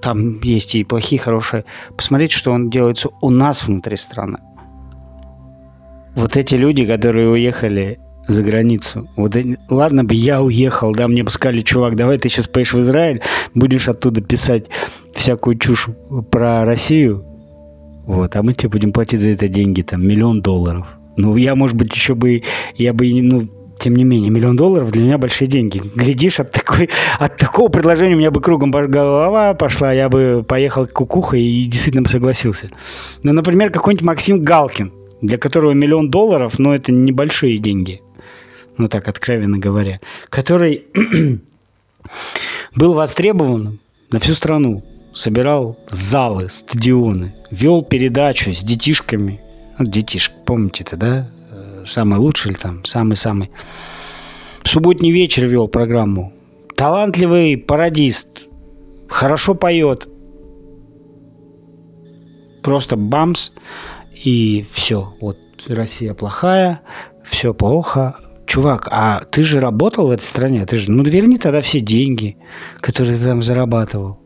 там 0.00 0.40
есть 0.42 0.74
и 0.74 0.84
плохие, 0.84 1.20
и 1.20 1.22
хорошие. 1.22 1.64
Посмотрите, 1.96 2.36
что 2.36 2.52
он 2.52 2.70
делается 2.70 3.10
у 3.20 3.30
нас 3.30 3.66
внутри 3.66 3.96
страны 3.96 4.38
вот 6.16 6.36
эти 6.36 6.56
люди, 6.56 6.84
которые 6.84 7.28
уехали 7.28 8.00
за 8.26 8.42
границу. 8.42 9.08
Вот, 9.16 9.36
ладно 9.70 10.02
бы 10.02 10.14
я 10.14 10.42
уехал, 10.42 10.92
да, 10.92 11.06
мне 11.06 11.22
бы 11.22 11.30
сказали, 11.30 11.60
чувак, 11.60 11.94
давай 11.94 12.18
ты 12.18 12.28
сейчас 12.28 12.48
поедешь 12.48 12.72
в 12.72 12.80
Израиль, 12.80 13.22
будешь 13.54 13.88
оттуда 13.88 14.20
писать 14.20 14.66
всякую 15.14 15.58
чушь 15.58 15.86
про 16.32 16.64
Россию, 16.64 17.24
вот, 18.04 18.34
а 18.34 18.42
мы 18.42 18.54
тебе 18.54 18.70
будем 18.70 18.92
платить 18.92 19.20
за 19.20 19.30
это 19.30 19.46
деньги, 19.46 19.82
там, 19.82 20.04
миллион 20.04 20.40
долларов. 20.40 20.86
Ну, 21.16 21.36
я, 21.36 21.54
может 21.54 21.76
быть, 21.76 21.94
еще 21.94 22.14
бы, 22.14 22.42
я 22.76 22.92
бы, 22.92 23.08
ну, 23.22 23.48
тем 23.78 23.94
не 23.94 24.04
менее, 24.04 24.30
миллион 24.30 24.56
долларов 24.56 24.90
для 24.90 25.02
меня 25.02 25.18
большие 25.18 25.48
деньги. 25.48 25.82
Глядишь, 25.94 26.40
от, 26.40 26.50
такой, 26.50 26.88
от 27.18 27.36
такого 27.36 27.68
предложения 27.68 28.14
у 28.14 28.18
меня 28.18 28.30
бы 28.30 28.40
кругом 28.40 28.70
голова 28.70 29.54
пошла, 29.54 29.92
я 29.92 30.08
бы 30.08 30.44
поехал 30.46 30.86
кукухой 30.86 31.42
и 31.42 31.64
действительно 31.64 32.02
бы 32.02 32.08
согласился. 32.08 32.70
Ну, 33.22 33.32
например, 33.32 33.70
какой-нибудь 33.70 34.04
Максим 34.04 34.42
Галкин– 34.42 34.92
для 35.20 35.38
которого 35.38 35.72
миллион 35.72 36.10
долларов, 36.10 36.58
но 36.58 36.74
это 36.74 36.92
небольшие 36.92 37.58
деньги, 37.58 38.02
ну 38.76 38.88
так 38.88 39.08
откровенно 39.08 39.58
говоря, 39.58 40.00
который 40.28 40.84
был 42.74 42.94
востребован 42.94 43.78
на 44.10 44.18
всю 44.18 44.34
страну, 44.34 44.84
собирал 45.14 45.78
залы, 45.90 46.48
стадионы, 46.48 47.34
вел 47.50 47.82
передачу 47.82 48.52
с 48.52 48.62
детишками, 48.62 49.40
ну, 49.78 49.86
детишек, 49.86 50.32
помните 50.44 50.84
это, 50.84 50.96
да? 50.96 51.30
Самый 51.86 52.18
лучший 52.18 52.50
или 52.50 52.58
там, 52.58 52.84
самый-самый. 52.84 53.50
В 54.62 54.68
субботний 54.68 55.12
вечер 55.12 55.46
вел 55.46 55.68
программу. 55.68 56.32
Талантливый 56.74 57.56
пародист, 57.56 58.28
хорошо 59.08 59.54
поет, 59.54 60.08
просто 62.62 62.96
бамс, 62.96 63.52
и 64.26 64.66
все. 64.72 65.14
Вот 65.20 65.38
Россия 65.68 66.12
плохая, 66.12 66.80
все 67.24 67.54
плохо. 67.54 68.16
Чувак, 68.44 68.88
а 68.90 69.22
ты 69.30 69.42
же 69.42 69.60
работал 69.60 70.08
в 70.08 70.10
этой 70.10 70.24
стране, 70.24 70.66
ты 70.66 70.76
же, 70.76 70.90
ну, 70.90 71.02
верни 71.02 71.38
тогда 71.38 71.60
все 71.60 71.80
деньги, 71.80 72.36
которые 72.80 73.16
ты 73.16 73.24
там 73.24 73.42
зарабатывал. 73.42 74.18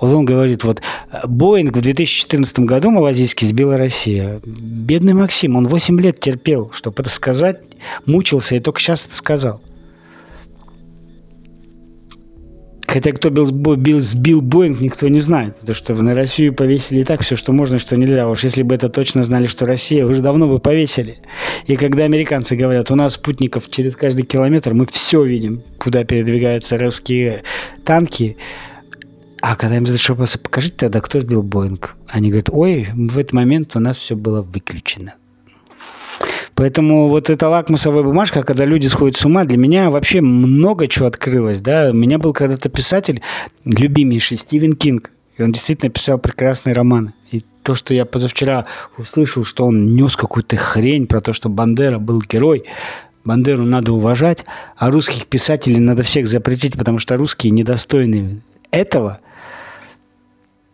Вот 0.00 0.12
он 0.12 0.24
говорит, 0.24 0.64
вот 0.64 0.82
Боинг 1.24 1.76
в 1.76 1.80
2014 1.80 2.60
году 2.60 2.90
малазийский 2.90 3.46
сбила 3.46 3.76
Россия. 3.76 4.40
Бедный 4.44 5.14
Максим, 5.14 5.56
он 5.56 5.66
8 5.66 6.00
лет 6.00 6.20
терпел, 6.20 6.70
чтобы 6.72 7.02
это 7.02 7.10
сказать, 7.10 7.60
мучился 8.06 8.56
и 8.56 8.60
только 8.60 8.80
сейчас 8.80 9.06
это 9.06 9.14
сказал. 9.14 9.60
Хотя 12.92 13.10
кто 13.12 13.30
бил, 13.30 13.46
бил, 13.76 14.00
сбил 14.00 14.42
Боинг, 14.42 14.80
никто 14.80 15.08
не 15.08 15.20
знает. 15.20 15.56
Потому 15.60 15.74
что 15.74 15.94
на 15.94 16.12
Россию 16.12 16.52
повесили 16.52 17.00
и 17.00 17.04
так 17.04 17.22
все, 17.22 17.36
что 17.36 17.52
можно, 17.52 17.78
что 17.78 17.96
нельзя. 17.96 18.28
Уж 18.28 18.44
если 18.44 18.62
бы 18.62 18.74
это 18.74 18.90
точно 18.90 19.22
знали, 19.22 19.46
что 19.46 19.64
Россия, 19.64 20.04
уже 20.04 20.20
давно 20.20 20.46
бы 20.46 20.58
повесили. 20.58 21.20
И 21.66 21.76
когда 21.76 22.04
американцы 22.04 22.54
говорят, 22.54 22.90
у 22.90 22.94
нас 22.94 23.14
спутников 23.14 23.70
через 23.70 23.96
каждый 23.96 24.24
километр, 24.24 24.74
мы 24.74 24.84
все 24.84 25.24
видим, 25.24 25.62
куда 25.78 26.04
передвигаются 26.04 26.76
русские 26.76 27.44
танки, 27.86 28.36
а 29.40 29.56
когда 29.56 29.78
им 29.78 29.86
задают 29.86 30.08
вопрос, 30.10 30.36
покажите 30.36 30.76
тогда, 30.76 31.00
кто 31.00 31.18
сбил 31.18 31.42
Боинг? 31.42 31.96
Они 32.08 32.28
говорят, 32.28 32.50
ой, 32.52 32.88
в 32.94 33.18
этот 33.18 33.32
момент 33.32 33.74
у 33.74 33.80
нас 33.80 33.96
все 33.96 34.16
было 34.16 34.42
выключено. 34.42 35.14
Поэтому 36.62 37.08
вот 37.08 37.28
эта 37.28 37.48
лакмусовая 37.48 38.04
бумажка, 38.04 38.44
когда 38.44 38.64
люди 38.64 38.86
сходят 38.86 39.16
с 39.16 39.24
ума, 39.24 39.42
для 39.42 39.58
меня 39.58 39.90
вообще 39.90 40.20
много 40.20 40.86
чего 40.86 41.06
открылось. 41.06 41.60
Да? 41.60 41.90
У 41.90 41.92
меня 41.92 42.20
был 42.20 42.32
когда-то 42.32 42.68
писатель, 42.68 43.20
любимейший, 43.64 44.36
Стивен 44.36 44.74
Кинг. 44.74 45.10
И 45.36 45.42
он 45.42 45.50
действительно 45.50 45.90
писал 45.90 46.18
прекрасные 46.18 46.72
романы. 46.72 47.14
И 47.32 47.42
то, 47.64 47.74
что 47.74 47.94
я 47.94 48.04
позавчера 48.04 48.66
услышал, 48.96 49.42
что 49.42 49.66
он 49.66 49.96
нес 49.96 50.14
какую-то 50.14 50.56
хрень 50.56 51.06
про 51.06 51.20
то, 51.20 51.32
что 51.32 51.48
Бандера 51.48 51.98
был 51.98 52.20
герой, 52.20 52.62
Бандеру 53.24 53.64
надо 53.64 53.92
уважать, 53.92 54.44
а 54.76 54.88
русских 54.88 55.26
писателей 55.26 55.80
надо 55.80 56.04
всех 56.04 56.28
запретить, 56.28 56.78
потому 56.78 57.00
что 57.00 57.16
русские 57.16 57.50
недостойны 57.50 58.40
этого– 58.70 59.18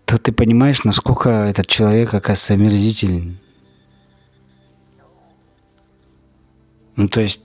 то 0.09 0.17
ты 0.17 0.33
понимаешь, 0.33 0.85
насколько 0.85 1.29
этот 1.29 1.67
человек, 1.67 2.15
оказывается, 2.15 2.55
омерзителен. 2.55 3.37
Ну, 6.99 7.09
то 7.09 7.23
есть, 7.23 7.41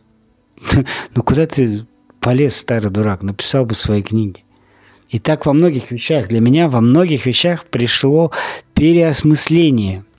ну 1.16 1.24
куда 1.24 1.46
ты 1.46 1.86
полез, 2.20 2.58
старый 2.58 2.92
дурак, 2.92 3.24
написал 3.24 3.66
бы 3.66 3.76
свои 3.76 4.02
книги. 4.02 4.44
И 5.10 5.20
так 5.20 5.46
во 5.46 5.54
многих 5.54 5.92
вещах, 5.92 6.28
для 6.28 6.42
меня 6.42 6.68
во 6.68 6.82
многих 6.82 7.26
вещах 7.26 7.66
пришло 7.66 8.32
переосмысление– 8.74 10.04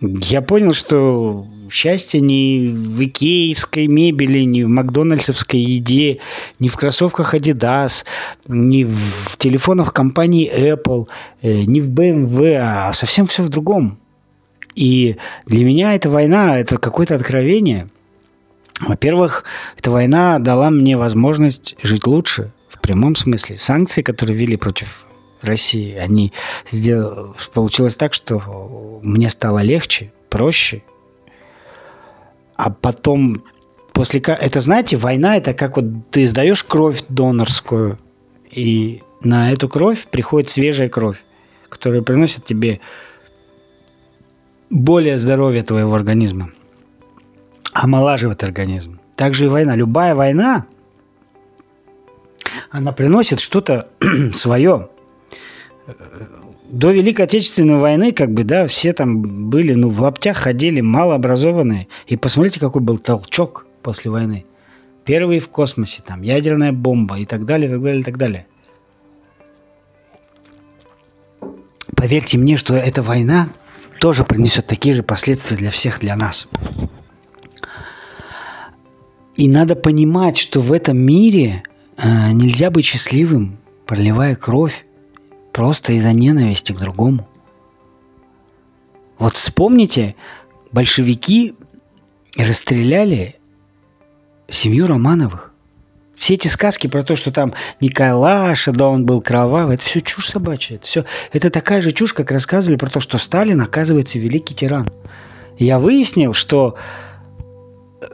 я 0.00 0.42
понял, 0.42 0.74
что 0.74 1.46
счастье 1.70 2.20
не 2.20 2.68
в 2.68 3.02
икеевской 3.02 3.86
мебели, 3.86 4.40
не 4.40 4.64
в 4.64 4.68
макдональдсовской 4.68 5.58
еде, 5.58 6.18
не 6.58 6.68
в 6.68 6.76
кроссовках 6.76 7.34
Adidas, 7.34 8.04
не 8.46 8.84
в 8.84 9.36
телефонах 9.38 9.94
компании 9.94 10.50
Apple, 10.52 11.08
э, 11.40 11.62
не 11.62 11.80
в 11.80 11.90
BMW, 11.90 12.56
а 12.60 12.92
совсем 12.92 13.26
все 13.26 13.42
в 13.42 13.48
другом. 13.48 13.98
И 14.76 15.16
для 15.46 15.64
меня 15.64 15.94
эта 15.94 16.08
война– 16.10 16.58
это 16.60 16.76
какое-то 16.76 17.16
откровение. 17.16 17.88
Во-первых, 18.78 19.44
эта 19.78 19.90
война 19.90 20.38
дала 20.38 20.70
мне 20.70 20.98
возможность 20.98 21.76
жить 21.82 22.06
лучше, 22.06 22.52
в 22.68 22.78
прямом 22.80 23.16
смысле. 23.16 23.56
Санкции, 23.56 24.02
которые 24.02 24.36
ввели 24.36 24.56
против 24.56 25.06
России, 25.40 25.94
они 25.94 26.32
сделали... 26.70 27.32
Получилось 27.54 27.96
так, 27.96 28.12
что 28.12 29.00
мне 29.02 29.30
стало 29.30 29.60
легче, 29.60 30.12
проще. 30.28 30.82
А 32.56 32.70
потом 32.70 33.42
после... 33.94 34.20
Это, 34.20 34.60
знаете, 34.60 34.98
война– 34.98 35.36
это 35.38 35.54
как 35.54 35.76
вот 35.76 35.86
ты 36.10 36.26
сдаешь 36.26 36.62
кровь 36.62 37.02
донорскую, 37.08 37.98
и 38.50 39.02
на 39.22 39.52
эту 39.52 39.70
кровь 39.70 40.06
приходит 40.06 40.50
свежая 40.50 40.90
кровь, 40.90 41.22
которая 41.70 42.02
приносит 42.02 42.44
тебе 42.44 42.80
более 44.76 45.18
здоровье 45.18 45.62
твоего 45.62 45.94
организма, 45.94 46.50
омолаживает 47.72 48.44
организм. 48.44 49.00
Также 49.16 49.46
и 49.46 49.48
война. 49.48 49.74
Любая 49.74 50.14
война, 50.14 50.66
она 52.70 52.92
приносит 52.92 53.40
что-то 53.40 53.88
свое 54.32 54.88
до 56.68 56.90
Великой 56.90 57.22
Отечественной 57.22 57.78
войны, 57.78 58.12
как 58.12 58.32
бы, 58.32 58.44
да, 58.44 58.66
все 58.66 58.92
там 58.92 59.48
были, 59.48 59.72
ну, 59.72 59.88
в 59.88 60.00
лаптях 60.00 60.36
ходили, 60.36 60.80
малообразованные. 60.80 61.86
И 62.06 62.16
посмотрите, 62.16 62.60
какой 62.60 62.82
был 62.82 62.98
толчок 62.98 63.66
после 63.82 64.10
войны. 64.10 64.44
Первый 65.04 65.38
в 65.38 65.48
космосе, 65.48 66.02
там, 66.04 66.22
ядерная 66.22 66.72
бомба 66.72 67.18
и 67.18 67.24
так 67.24 67.44
далее, 67.44 67.68
и 67.68 67.72
так 67.72 67.82
далее, 67.82 68.00
и 68.00 68.04
так 68.04 68.18
далее. 68.18 68.46
Поверьте 71.94 72.36
мне, 72.36 72.56
что 72.56 72.74
эта 72.74 73.00
война 73.00 73.48
тоже 73.98 74.24
принесет 74.24 74.66
такие 74.66 74.94
же 74.94 75.02
последствия 75.02 75.56
для 75.56 75.70
всех, 75.70 76.00
для 76.00 76.16
нас. 76.16 76.48
И 79.36 79.48
надо 79.48 79.76
понимать, 79.76 80.38
что 80.38 80.60
в 80.60 80.72
этом 80.72 80.98
мире 80.98 81.62
э, 81.96 82.32
нельзя 82.32 82.70
быть 82.70 82.84
счастливым, 82.86 83.58
проливая 83.86 84.34
кровь 84.34 84.86
Просто 85.56 85.94
из-за 85.94 86.12
ненависти 86.12 86.72
к 86.72 86.78
другому. 86.78 87.26
Вот 89.18 89.36
вспомните, 89.36 90.14
большевики 90.70 91.54
расстреляли 92.36 93.36
семью 94.50 94.86
Романовых. 94.86 95.54
Все 96.16 96.34
эти 96.34 96.48
сказки 96.48 96.86
про 96.86 97.02
то, 97.02 97.14
что 97.14 97.30
там 97.30 97.52
Николаша, 97.80 98.72
да, 98.72 98.88
он 98.88 99.04
был 99.04 99.20
кровавый, 99.20 99.74
это 99.74 99.84
все 99.84 100.00
чушь 100.00 100.28
собачья. 100.28 100.76
Это, 100.76 100.86
все, 100.86 101.04
это 101.32 101.50
такая 101.50 101.80
же 101.80 101.92
чушь, 101.92 102.14
как 102.14 102.30
рассказывали 102.30 102.76
про 102.76 102.88
то, 102.88 103.00
что 103.00 103.18
Сталин, 103.18 103.60
оказывается, 103.60 104.18
великий 104.18 104.54
тиран. 104.54 104.88
я 105.58 105.78
выяснил, 105.78 106.32
что 106.32 106.76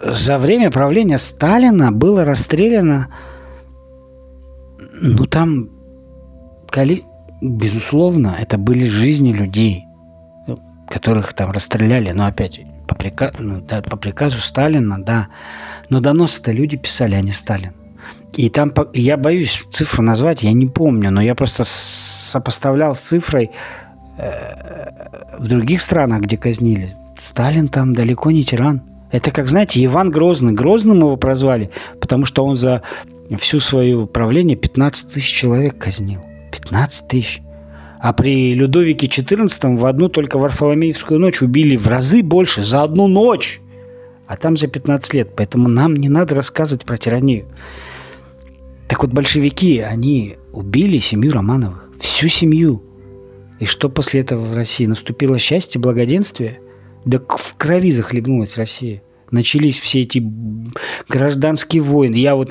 за 0.02 0.38
время 0.38 0.70
правления 0.70 1.18
Сталина 1.18 1.92
было 1.92 2.24
расстреляно, 2.24 3.08
ну, 5.00 5.24
там 5.26 5.70
коли 6.70 7.04
безусловно, 7.42 8.36
это 8.38 8.56
были 8.56 8.86
жизни 8.86 9.32
людей, 9.32 9.84
которых 10.88 11.34
там 11.34 11.50
расстреляли, 11.50 12.12
но 12.12 12.26
опять 12.26 12.60
по, 12.86 12.94
приказ, 12.94 13.32
ну, 13.38 13.60
да, 13.60 13.82
по 13.82 13.96
приказу 13.96 14.38
Сталина, 14.38 15.02
да. 15.02 15.28
Но 15.88 16.00
доносы-то 16.00 16.52
люди 16.52 16.76
писали, 16.76 17.14
а 17.14 17.20
не 17.20 17.32
Сталин. 17.32 17.72
И 18.34 18.48
там, 18.48 18.72
я 18.94 19.16
боюсь 19.16 19.64
цифру 19.70 20.02
назвать, 20.02 20.42
я 20.42 20.52
не 20.52 20.66
помню, 20.66 21.10
но 21.10 21.20
я 21.20 21.34
просто 21.34 21.64
сопоставлял 21.66 22.96
с 22.96 23.00
цифрой 23.00 23.50
э, 24.16 24.88
в 25.38 25.48
других 25.48 25.80
странах, 25.80 26.22
где 26.22 26.36
казнили. 26.36 26.94
Сталин 27.18 27.68
там 27.68 27.94
далеко 27.94 28.30
не 28.30 28.44
тиран. 28.44 28.82
Это 29.10 29.30
как, 29.30 29.48
знаете, 29.48 29.84
Иван 29.84 30.10
Грозный. 30.10 30.52
Грозным 30.52 30.98
его 30.98 31.16
прозвали, 31.16 31.70
потому 32.00 32.24
что 32.24 32.44
он 32.44 32.56
за 32.56 32.82
всю 33.38 33.60
свое 33.60 34.06
правление 34.06 34.56
15 34.56 35.12
тысяч 35.12 35.32
человек 35.34 35.76
казнил. 35.78 36.20
15 36.50 37.08
тысяч. 37.08 37.42
А 38.00 38.12
при 38.12 38.54
Людовике 38.54 39.06
XIV 39.06 39.76
в 39.76 39.86
одну 39.86 40.08
только 40.08 40.38
Варфоломеевскую 40.38 41.20
ночь 41.20 41.40
убили 41.40 41.76
в 41.76 41.86
разы 41.86 42.22
больше 42.22 42.62
за 42.62 42.82
одну 42.82 43.06
ночь. 43.06 43.60
А 44.26 44.36
там 44.36 44.56
за 44.56 44.66
15 44.66 45.14
лет. 45.14 45.36
Поэтому 45.36 45.68
нам 45.68 45.94
не 45.94 46.08
надо 46.08 46.34
рассказывать 46.34 46.84
про 46.84 46.96
тиранию. 46.96 47.46
Так 48.92 49.02
вот, 49.02 49.12
большевики, 49.12 49.80
они 49.80 50.36
убили 50.52 50.98
семью 50.98 51.32
Романовых. 51.32 51.88
Всю 51.98 52.28
семью. 52.28 52.82
И 53.58 53.64
что 53.64 53.88
после 53.88 54.20
этого 54.20 54.44
в 54.44 54.54
России? 54.54 54.84
Наступило 54.84 55.38
счастье, 55.38 55.80
благоденствие? 55.80 56.60
Да 57.06 57.18
в 57.18 57.56
крови 57.56 57.90
захлебнулась 57.90 58.58
Россия. 58.58 59.02
Начались 59.30 59.80
все 59.80 60.02
эти 60.02 60.22
гражданские 61.08 61.82
войны. 61.82 62.16
Я 62.16 62.36
вот 62.36 62.50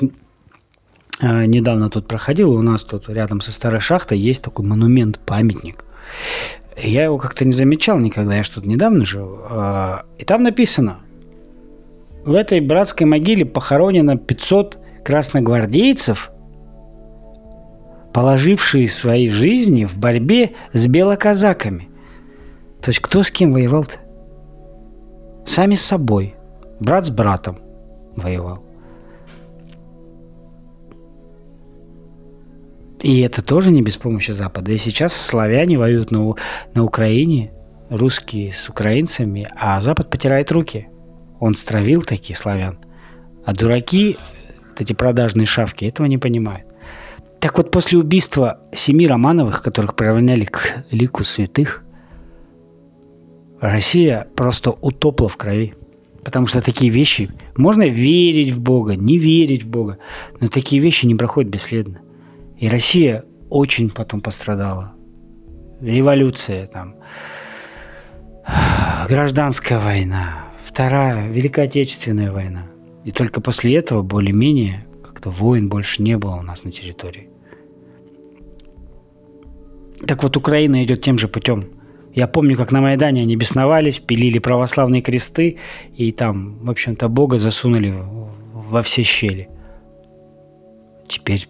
Э, 1.22 1.44
недавно 1.46 1.88
тут 1.88 2.08
проходил, 2.08 2.52
у 2.52 2.62
нас 2.62 2.82
тут 2.82 3.08
рядом 3.08 3.40
со 3.40 3.52
старой 3.52 3.80
шахтой 3.80 4.18
есть 4.18 4.42
такой 4.42 4.66
монумент, 4.66 5.20
памятник. 5.20 5.84
Я 6.76 7.04
его 7.04 7.18
как-то 7.18 7.44
не 7.44 7.52
замечал 7.52 7.98
никогда, 7.98 8.34
я 8.34 8.42
что-то 8.42 8.68
недавно 8.68 9.04
жил. 9.04 9.38
Э, 9.48 9.98
и 10.18 10.24
там 10.24 10.42
написано, 10.42 10.98
в 12.24 12.34
этой 12.34 12.60
братской 12.60 13.06
могиле 13.06 13.44
похоронено 13.44 14.16
500 14.16 14.78
красногвардейцев, 15.04 16.30
положившие 18.12 18.88
свои 18.88 19.28
жизни 19.28 19.84
в 19.84 19.98
борьбе 19.98 20.52
с 20.72 20.86
белоказаками. 20.86 21.88
То 22.80 22.90
есть 22.90 23.00
кто 23.00 23.22
с 23.22 23.30
кем 23.30 23.52
воевал-то? 23.52 23.96
Сами 25.46 25.74
с 25.74 25.82
собой. 25.82 26.34
Брат 26.80 27.06
с 27.06 27.10
братом 27.10 27.58
воевал. 28.16 28.64
И 33.02 33.20
это 33.20 33.42
тоже 33.42 33.72
не 33.72 33.82
без 33.82 33.96
помощи 33.96 34.30
Запада. 34.30 34.70
И 34.70 34.78
сейчас 34.78 35.12
славяне 35.12 35.76
воюют 35.76 36.12
на, 36.12 36.34
на 36.74 36.84
Украине, 36.84 37.52
русские 37.90 38.52
с 38.52 38.68
украинцами, 38.68 39.46
а 39.56 39.80
Запад 39.80 40.08
потирает 40.08 40.52
руки. 40.52 40.88
Он 41.40 41.54
стравил 41.54 42.02
такие 42.02 42.36
славян. 42.36 42.78
А 43.44 43.52
дураки, 43.52 44.16
вот 44.72 44.80
эти 44.80 44.92
продажные 44.92 45.46
шавки, 45.46 45.84
этого 45.84 46.06
не 46.06 46.18
понимают. 46.18 46.66
Так 47.40 47.56
вот, 47.56 47.70
после 47.70 47.98
убийства 47.98 48.60
семи 48.72 49.06
Романовых, 49.06 49.62
которых 49.62 49.96
приравняли 49.96 50.44
к 50.44 50.84
лику 50.90 51.24
святых, 51.24 51.82
Россия 53.60 54.28
просто 54.34 54.70
утопла 54.70 55.28
в 55.28 55.36
крови. 55.36 55.74
Потому 56.24 56.46
что 56.46 56.60
такие 56.60 56.90
вещи, 56.90 57.30
можно 57.56 57.88
верить 57.88 58.52
в 58.52 58.60
Бога, 58.60 58.94
не 58.94 59.18
верить 59.18 59.64
в 59.64 59.68
Бога, 59.68 59.98
но 60.40 60.46
такие 60.46 60.80
вещи 60.80 61.04
не 61.04 61.16
проходят 61.16 61.50
бесследно. 61.50 62.00
И 62.58 62.68
Россия 62.68 63.24
очень 63.50 63.90
потом 63.90 64.20
пострадала. 64.20 64.92
Революция 65.80 66.68
там, 66.68 66.94
гражданская 69.08 69.80
война, 69.80 70.46
Вторая, 70.62 71.28
Великая 71.28 71.66
Отечественная 71.66 72.30
война. 72.30 72.71
И 73.04 73.10
только 73.10 73.40
после 73.40 73.74
этого 73.76 74.02
более-менее 74.02 74.86
как-то 75.02 75.30
войн 75.30 75.68
больше 75.68 76.02
не 76.02 76.16
было 76.16 76.36
у 76.36 76.42
нас 76.42 76.64
на 76.64 76.70
территории. 76.70 77.28
Так 80.06 80.22
вот, 80.22 80.36
Украина 80.36 80.82
идет 80.84 81.02
тем 81.02 81.18
же 81.18 81.28
путем. 81.28 81.66
Я 82.14 82.26
помню, 82.26 82.56
как 82.56 82.72
на 82.72 82.80
Майдане 82.80 83.22
они 83.22 83.36
бесновались, 83.36 83.98
пилили 83.98 84.38
православные 84.38 85.00
кресты, 85.00 85.58
и 85.94 86.12
там, 86.12 86.58
в 86.58 86.70
общем-то, 86.70 87.08
Бога 87.08 87.38
засунули 87.38 87.94
во 88.52 88.82
все 88.82 89.02
щели. 89.02 89.48
Теперь 91.08 91.48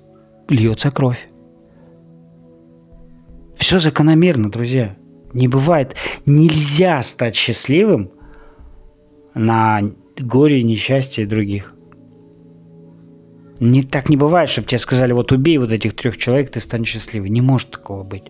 льется 0.49 0.91
кровь. 0.91 1.29
Все 3.57 3.79
закономерно, 3.79 4.51
друзья. 4.51 4.97
Не 5.35 5.49
бывает. 5.49 5.97
Нельзя 6.27 7.01
стать 7.03 7.35
счастливым 7.35 8.11
на 9.35 9.83
горе 10.19 10.61
и 10.61 10.65
несчастье 10.65 11.27
других. 11.27 11.75
Не, 13.61 13.83
так 13.83 14.09
не 14.09 14.17
бывает, 14.17 14.51
чтобы 14.51 14.67
тебе 14.67 14.79
сказали, 14.79 15.13
вот 15.13 15.31
убей 15.31 15.59
вот 15.59 15.71
этих 15.71 15.95
трех 15.95 16.17
человек, 16.17 16.51
ты 16.51 16.61
станешь 16.61 16.89
счастливым. 16.89 17.33
Не 17.33 17.41
может 17.41 17.71
такого 17.71 18.03
быть. 18.03 18.25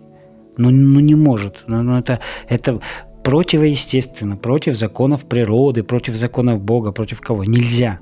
Ну, 0.58 0.70
ну 0.70 1.00
не 1.00 1.14
может. 1.14 1.64
Ну, 1.66 1.82
ну, 1.82 1.98
это, 1.98 2.20
это 2.48 2.80
противоестественно, 3.24 4.36
против 4.36 4.76
законов 4.76 5.24
природы, 5.24 5.82
против 5.82 6.16
законов 6.16 6.60
Бога, 6.60 6.92
против 6.92 7.20
кого. 7.20 7.44
Нельзя. 7.44 8.00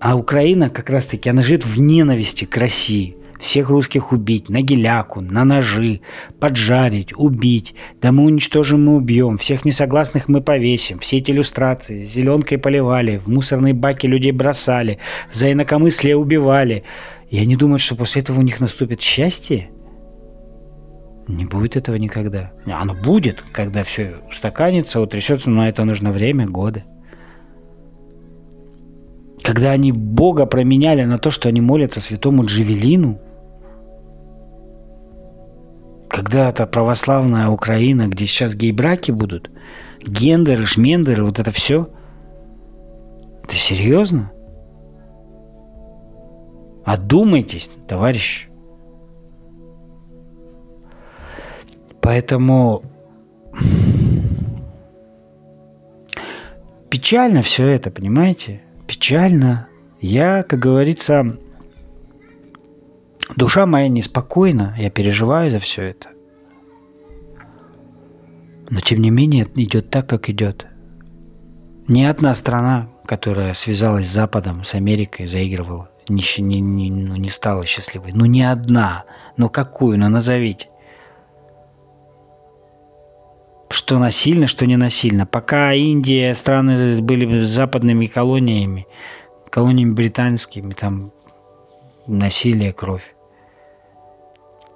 А 0.00 0.16
Украина 0.16 0.70
как 0.70 0.90
раз-таки, 0.90 1.28
она 1.28 1.42
живет 1.42 1.66
в 1.66 1.80
ненависти 1.80 2.44
к 2.44 2.56
России. 2.56 3.16
Всех 3.38 3.68
русских 3.68 4.12
убить, 4.12 4.48
на 4.48 4.62
геляку, 4.62 5.20
на 5.20 5.44
ножи, 5.44 6.00
поджарить, 6.40 7.12
убить. 7.16 7.74
Да 8.00 8.10
мы 8.10 8.24
уничтожим, 8.24 8.84
мы 8.84 8.96
убьем. 8.96 9.38
Всех 9.38 9.64
несогласных 9.64 10.28
мы 10.28 10.40
повесим. 10.40 10.98
Все 10.98 11.18
эти 11.18 11.30
иллюстрации 11.30 12.02
зеленкой 12.02 12.58
поливали, 12.58 13.18
в 13.18 13.28
мусорные 13.28 13.74
баки 13.74 14.06
людей 14.06 14.32
бросали, 14.32 14.98
за 15.30 15.52
инакомыслие 15.52 16.16
убивали. 16.16 16.84
И 17.30 17.38
они 17.38 17.56
думают, 17.56 17.82
что 17.82 17.94
после 17.94 18.22
этого 18.22 18.38
у 18.38 18.42
них 18.42 18.60
наступит 18.60 19.00
счастье? 19.00 19.70
Не 21.28 21.44
будет 21.44 21.76
этого 21.76 21.96
никогда. 21.96 22.52
Оно 22.64 22.94
будет, 22.94 23.42
когда 23.52 23.84
все 23.84 24.16
устаканится, 24.28 25.00
утрясется, 25.00 25.50
но 25.50 25.68
это 25.68 25.84
нужно 25.84 26.10
время, 26.10 26.46
годы. 26.46 26.84
Когда 29.42 29.70
они 29.70 29.92
Бога 29.92 30.46
променяли 30.46 31.04
на 31.04 31.18
то, 31.18 31.30
что 31.30 31.48
они 31.48 31.60
молятся 31.60 32.00
святому 32.00 32.44
Джавелину, 32.44 33.20
когда 36.18 36.48
это 36.48 36.66
православная 36.66 37.48
Украина, 37.48 38.08
где 38.08 38.26
сейчас 38.26 38.56
гей-браки 38.56 39.12
будут, 39.12 39.52
гендеры, 40.04 40.64
шмендеры, 40.64 41.24
вот 41.24 41.38
это 41.38 41.52
все. 41.52 41.90
Это 43.44 43.54
серьезно? 43.54 44.32
Одумайтесь, 46.84 47.70
товарищ. 47.86 48.48
Поэтому 52.00 52.82
печально 56.90 57.42
все 57.42 57.68
это, 57.68 57.92
понимаете? 57.92 58.60
Печально. 58.88 59.68
Я, 60.00 60.42
как 60.42 60.58
говорится, 60.58 61.38
душа 63.36 63.66
моя 63.66 63.88
неспокойна, 63.88 64.74
я 64.78 64.90
переживаю 64.90 65.50
за 65.50 65.58
все 65.58 65.82
это. 65.82 66.08
Но 68.70 68.80
тем 68.80 69.00
не 69.00 69.10
менее 69.10 69.46
идет 69.54 69.90
так, 69.90 70.08
как 70.08 70.28
идет. 70.28 70.66
Ни 71.86 72.04
одна 72.04 72.34
страна, 72.34 72.88
которая 73.06 73.54
связалась 73.54 74.06
с 74.06 74.12
Западом, 74.12 74.64
с 74.64 74.74
Америкой, 74.74 75.26
заигрывала 75.26 75.88
не, 76.10 76.22
не, 76.38 76.60
не, 76.60 76.90
ну, 76.90 77.16
не 77.16 77.28
стала 77.28 77.64
счастливой. 77.64 78.12
Ну, 78.14 78.26
не 78.26 78.42
одна. 78.42 79.04
Ну, 79.36 79.48
какую? 79.48 79.98
Ну, 79.98 80.08
назовите. 80.08 80.68
Что 83.70 83.98
насильно, 83.98 84.46
что 84.46 84.66
не 84.66 84.76
насильно. 84.76 85.26
Пока 85.26 85.72
Индия, 85.74 86.34
страны 86.34 87.00
были 87.02 87.40
западными 87.40 88.06
колониями, 88.06 88.86
колониями 89.50 89.92
британскими, 89.92 90.72
там 90.72 91.12
насилие, 92.06 92.72
кровь. 92.72 93.14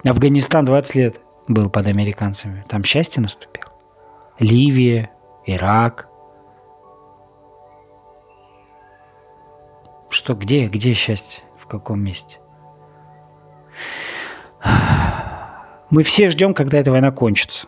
Афганистан 0.05 0.65
20 0.65 0.95
лет 0.95 1.21
был 1.47 1.69
под 1.69 1.87
американцами. 1.87 2.65
Там 2.67 2.83
счастье 2.83 3.21
наступило. 3.21 3.71
Ливия, 4.39 5.11
Ирак– 5.45 6.09
Что, 10.13 10.35
где, 10.35 10.67
где 10.67 10.93
счастье? 10.93 11.43
В 11.57 11.65
каком 11.65 11.99
месте? 12.03 12.37
Мы 15.89 16.03
все 16.03 16.29
ждем, 16.29 16.53
когда 16.53 16.77
эта 16.77 16.91
война 16.91 17.11
кончится. 17.11 17.67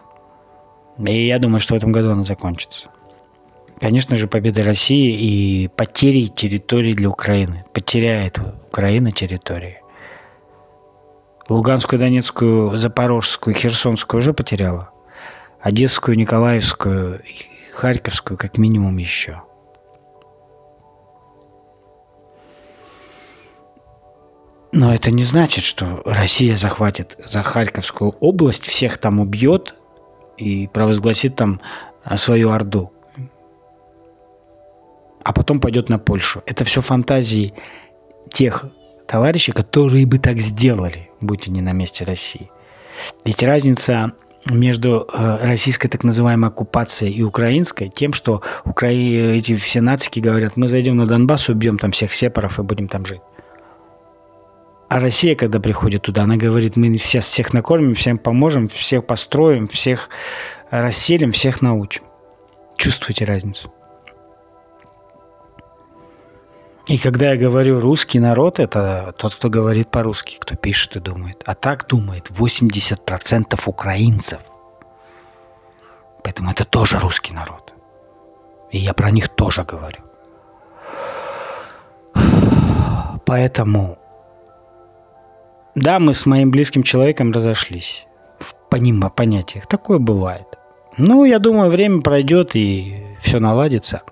И 1.00 1.26
я 1.26 1.40
думаю, 1.40 1.60
что 1.60 1.74
в 1.74 1.78
этом 1.78 1.92
году 1.92 2.12
она 2.12 2.24
закончится. 2.24 2.90
Конечно 3.82 4.16
же, 4.16 4.28
победа 4.28 4.62
России 4.62 5.64
и 5.64 5.68
потери 5.70 6.28
территории 6.28 6.94
для 6.94 7.10
Украины. 7.10 7.66
Потеряет 7.74 8.38
Украина 8.38 9.10
территории. 9.10 9.82
Луганскую, 11.50 12.00
Донецкую, 12.00 12.78
Запорожскую, 12.78 13.56
Херсонскую 13.56 14.20
уже 14.20 14.34
потеряла. 14.34 14.90
Одесскую, 15.60 16.18
Николаевскую, 16.18 17.22
Харьковскую 17.74 18.38
как 18.38 18.58
минимум 18.58 18.98
еще– 18.98 19.42
Но 24.76 24.94
это 24.94 25.10
не 25.10 25.24
значит, 25.24 25.64
что 25.64 26.02
Россия 26.04 26.58
захватит 26.58 27.16
за 27.18 27.42
Харьковскую 27.42 28.12
область, 28.20 28.66
всех 28.66 28.98
там 28.98 29.22
убьет 29.22 29.74
и 30.36 30.68
провозгласит 30.68 31.38
там 31.38 31.62
а, 32.04 32.18
свою 32.18 32.52
орду. 32.52 32.92
А 35.24 35.32
потом 35.32 35.62
пойдет 35.62 35.88
на 35.88 35.98
Польшу. 35.98 36.44
Это 36.46 36.66
все 36.66 36.82
фантазии 36.82 37.54
тех 38.34 38.66
товарищей, 39.08 39.52
которые 39.52 40.06
бы 40.06 40.18
так 40.20 40.40
сделали, 40.40 41.10
будь 41.22 41.48
они 41.48 41.62
на 41.62 41.74
месте 41.74 42.06
России. 42.06 42.50
Ведь 43.26 43.44
разница 43.44 44.14
между 44.50 45.08
э, 45.12 45.38
российской 45.46 45.88
так 45.88 46.04
называемой 46.04 46.50
оккупацией 46.50 47.14
и 47.14 47.24
украинской 47.24 47.88
тем, 47.90 48.14
что 48.14 48.42
Укра... 48.64 48.90
эти 48.90 49.56
все 49.56 49.82
нацики 49.82 50.20
говорят, 50.20 50.56
мы 50.56 50.68
зайдем 50.68 50.98
на 50.98 51.06
Донбасс, 51.06 51.50
убьем 51.50 51.78
там 51.78 51.92
всех 51.92 52.14
сепаров 52.14 52.60
и 52.60 52.64
будем 52.64 52.88
там 52.88 53.06
жить. 53.06 53.22
А 54.88 55.00
Россия, 55.00 55.36
когда 55.36 55.60
приходит 55.60 56.04
туда, 56.04 56.24
она 56.24 56.38
говорит, 56.38 56.78
мы 56.78 56.96
всех, 56.98 57.24
всех 57.24 57.54
накормим, 57.54 57.96
всем 57.96 58.20
поможем, 58.20 58.68
всех 58.68 59.06
построим, 59.06 59.68
всех 59.68 60.10
расселим, 60.70 61.32
всех 61.32 61.62
научим. 61.62 62.04
Чувствуете 62.78 63.26
разницу? 63.26 63.74
И 66.88 66.98
когда 67.00 67.32
я 67.32 67.38
говорю 67.38 67.80
русский 67.80 68.20
народ, 68.20 68.60
это 68.60 69.14
тот, 69.18 69.36
кто 69.36 69.50
говорит 69.50 69.90
по-русски, 69.90 70.38
кто 70.40 70.56
пишет 70.56 70.96
и 70.96 71.00
думает. 71.00 71.42
А 71.46 71.56
так 71.56 71.88
думает 71.88 72.30
80% 72.30 73.60
украинцев. 73.66 74.42
Поэтому 76.24 76.52
это 76.52 76.64
тоже 76.64 77.00
русский 77.00 77.34
народ. 77.34 77.74
И 78.72 78.78
я 78.78 78.94
про 78.94 79.10
них 79.10 79.30
тоже 79.30 79.64
говорю. 79.64 80.00
Поэтому 83.26 83.98
да, 85.76 86.00
мы 86.00 86.14
с 86.14 86.26
моим 86.26 86.52
близким 86.52 86.84
человеком 86.84 87.34
разошлись 87.34 88.06
в 88.40 88.56
понимо 88.70 89.10
понятиях. 89.10 89.68
Такое 89.68 90.00
бывает. 90.00 90.48
Ну, 90.98 91.26
я 91.26 91.40
думаю, 91.40 91.70
время 91.70 92.02
пройдет 92.02 92.56
и 92.56 93.04
все 93.20 93.40
наладится. 93.40 94.04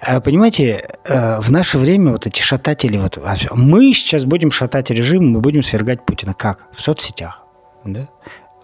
А, 0.00 0.20
понимаете, 0.20 0.88
э, 1.04 1.40
в 1.40 1.50
наше 1.50 1.78
время 1.78 2.12
вот 2.12 2.26
эти 2.26 2.40
шататели, 2.40 2.96
вот, 2.98 3.18
а, 3.18 3.34
мы 3.54 3.92
сейчас 3.92 4.24
будем 4.24 4.50
шатать 4.50 4.90
режим, 4.90 5.32
мы 5.32 5.40
будем 5.40 5.62
свергать 5.62 6.06
Путина. 6.06 6.34
Как? 6.34 6.68
В 6.72 6.80
соцсетях. 6.80 7.44
Да? 7.84 8.08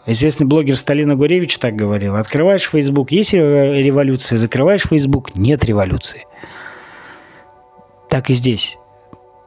Известный 0.07 0.47
блогер 0.47 0.77
Сталина 0.77 1.17
Гуревич 1.17 1.59
так 1.59 1.75
говорил. 1.75 2.15
Открываешь 2.15 2.69
Facebook, 2.69 3.11
есть 3.11 3.33
революция, 3.33 4.39
закрываешь 4.39 4.83
Facebook, 4.83 5.35
нет 5.35 5.65
революции. 5.65 6.27
Так 8.11 8.31
и 8.31 8.35
здесь. 8.35 8.77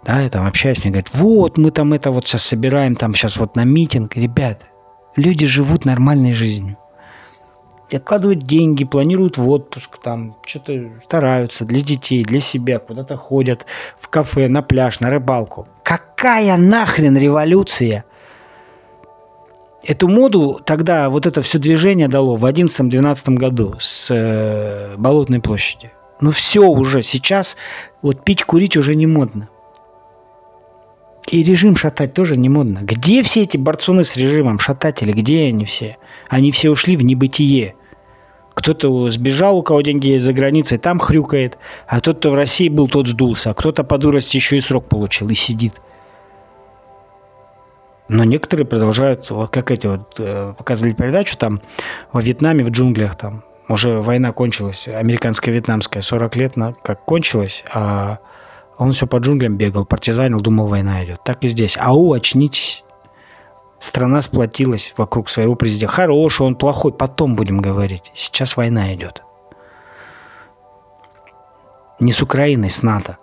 Да, 0.04 0.22
я 0.22 0.30
там 0.30 0.48
общаюсь, 0.48 0.80
мне 0.84 0.92
говорят, 0.92 1.14
вот 1.14 1.58
мы 1.58 1.72
там 1.72 1.94
это 1.94 2.12
вот 2.12 2.28
сейчас 2.28 2.44
собираем, 2.44 2.96
там 2.96 3.14
сейчас 3.14 3.38
вот 3.38 3.56
на 3.56 3.66
митинг. 3.66 4.16
Ребят, 4.16 4.66
люди 5.16 5.46
живут 5.46 5.86
нормальной 5.86 6.32
жизнью. 6.32 6.78
Откладывают 7.96 8.44
деньги, 8.44 8.84
планируют 8.84 9.38
в 9.38 9.48
отпуск, 9.50 9.98
там 10.02 10.36
что-то 10.46 10.90
стараются 11.02 11.66
для 11.66 11.82
детей, 11.82 12.24
для 12.24 12.40
себя, 12.40 12.80
куда-то 12.80 13.16
ходят 13.16 13.66
в 14.00 14.10
кафе, 14.10 14.48
на 14.48 14.62
пляж, 14.62 15.00
на 15.00 15.10
рыбалку. 15.10 15.68
Какая 15.84 16.58
нахрен 16.58 17.18
революция? 17.18 18.04
Эту 19.86 20.10
моду 20.10 20.60
тогда 20.66 21.10
вот 21.10 21.26
это 21.26 21.42
все 21.42 21.60
движение 21.60 22.10
дало 22.10 22.36
в 22.36 22.44
11-12 22.44 23.36
году 23.36 23.76
с 23.80 24.14
э, 24.14 24.96
Болотной 24.98 25.40
площади. 25.40 25.92
Ну 26.20 26.32
все 26.32 26.62
уже 26.62 27.02
сейчас, 27.04 27.56
вот 28.02 28.26
пить, 28.26 28.44
курить 28.44 28.76
уже 28.76 28.96
не 28.96 29.06
модно. 29.06 29.50
И 31.30 31.44
режим 31.44 31.76
шатать 31.76 32.14
тоже 32.14 32.38
не 32.38 32.48
модно. 32.48 32.80
Где 32.82 33.22
все 33.22 33.44
эти 33.44 33.58
борцуны 33.58 34.06
с 34.06 34.16
режимом, 34.16 34.60
шататели, 34.60 35.12
где 35.12 35.48
они 35.48 35.66
все? 35.66 35.98
Они 36.30 36.52
все 36.52 36.70
ушли 36.70 36.96
в 36.96 37.04
небытие. 37.04 37.76
Кто-то 38.54 39.10
сбежал, 39.10 39.58
у 39.58 39.62
кого 39.62 39.82
деньги 39.82 40.08
есть 40.08 40.24
за 40.24 40.34
границей, 40.34 40.78
там 40.78 41.00
хрюкает, 41.00 41.58
а 41.86 42.00
тот, 42.00 42.20
кто 42.20 42.32
в 42.32 42.34
России 42.34 42.70
был, 42.70 42.88
тот 42.88 43.08
сдулся, 43.08 43.52
а 43.52 43.54
кто-то 43.54 43.84
по 43.84 43.98
дурости 43.98 44.38
еще 44.38 44.58
и 44.58 44.62
срок 44.62 44.90
получил 44.90 45.30
и 45.30 45.36
сидит. 45.36 45.74
Но 48.08 48.24
некоторые 48.24 48.66
продолжают, 48.66 49.30
вот 49.30 49.52
как 49.52 49.70
эти 49.70 49.86
вот 49.86 50.16
э, 50.18 50.54
показывали 50.58 50.94
передачу 50.94 51.38
там 51.38 51.62
во 52.14 52.22
Вьетнаме, 52.22 52.64
в 52.64 52.72
джунглях 52.72 53.16
там, 53.16 53.44
уже 53.68 54.00
война 54.00 54.32
кончилась, 54.32 54.88
американско-вьетнамская, 54.88 56.02
40 56.02 56.36
лет 56.38 56.56
на, 56.56 56.74
как 56.74 57.04
кончилась, 57.04 57.64
а 57.72 58.20
он 58.78 58.92
все 58.92 59.08
по 59.08 59.18
джунглям 59.18 59.58
бегал, 59.58 59.86
партизанил, 59.86 60.40
думал, 60.40 60.68
война 60.68 61.04
идет. 61.04 61.24
Так 61.24 61.44
и 61.44 61.48
здесь. 61.48 61.78
Ау, 61.80 62.14
очнитесь. 62.14 62.84
Страна 63.80 64.22
сплотилась 64.22 64.94
вокруг 64.98 65.30
своего 65.30 65.56
президента. 65.56 65.94
Хороший, 65.94 66.46
он 66.46 66.56
плохой, 66.56 66.94
потом 66.94 67.36
будем 67.36 67.60
говорить. 67.60 68.12
Сейчас 68.14 68.58
война 68.58 68.94
идет. 68.94 69.24
Не 72.00 72.12
с 72.12 72.22
Украиной, 72.22 72.70
с 72.70 72.84
НАТО. 72.84 73.18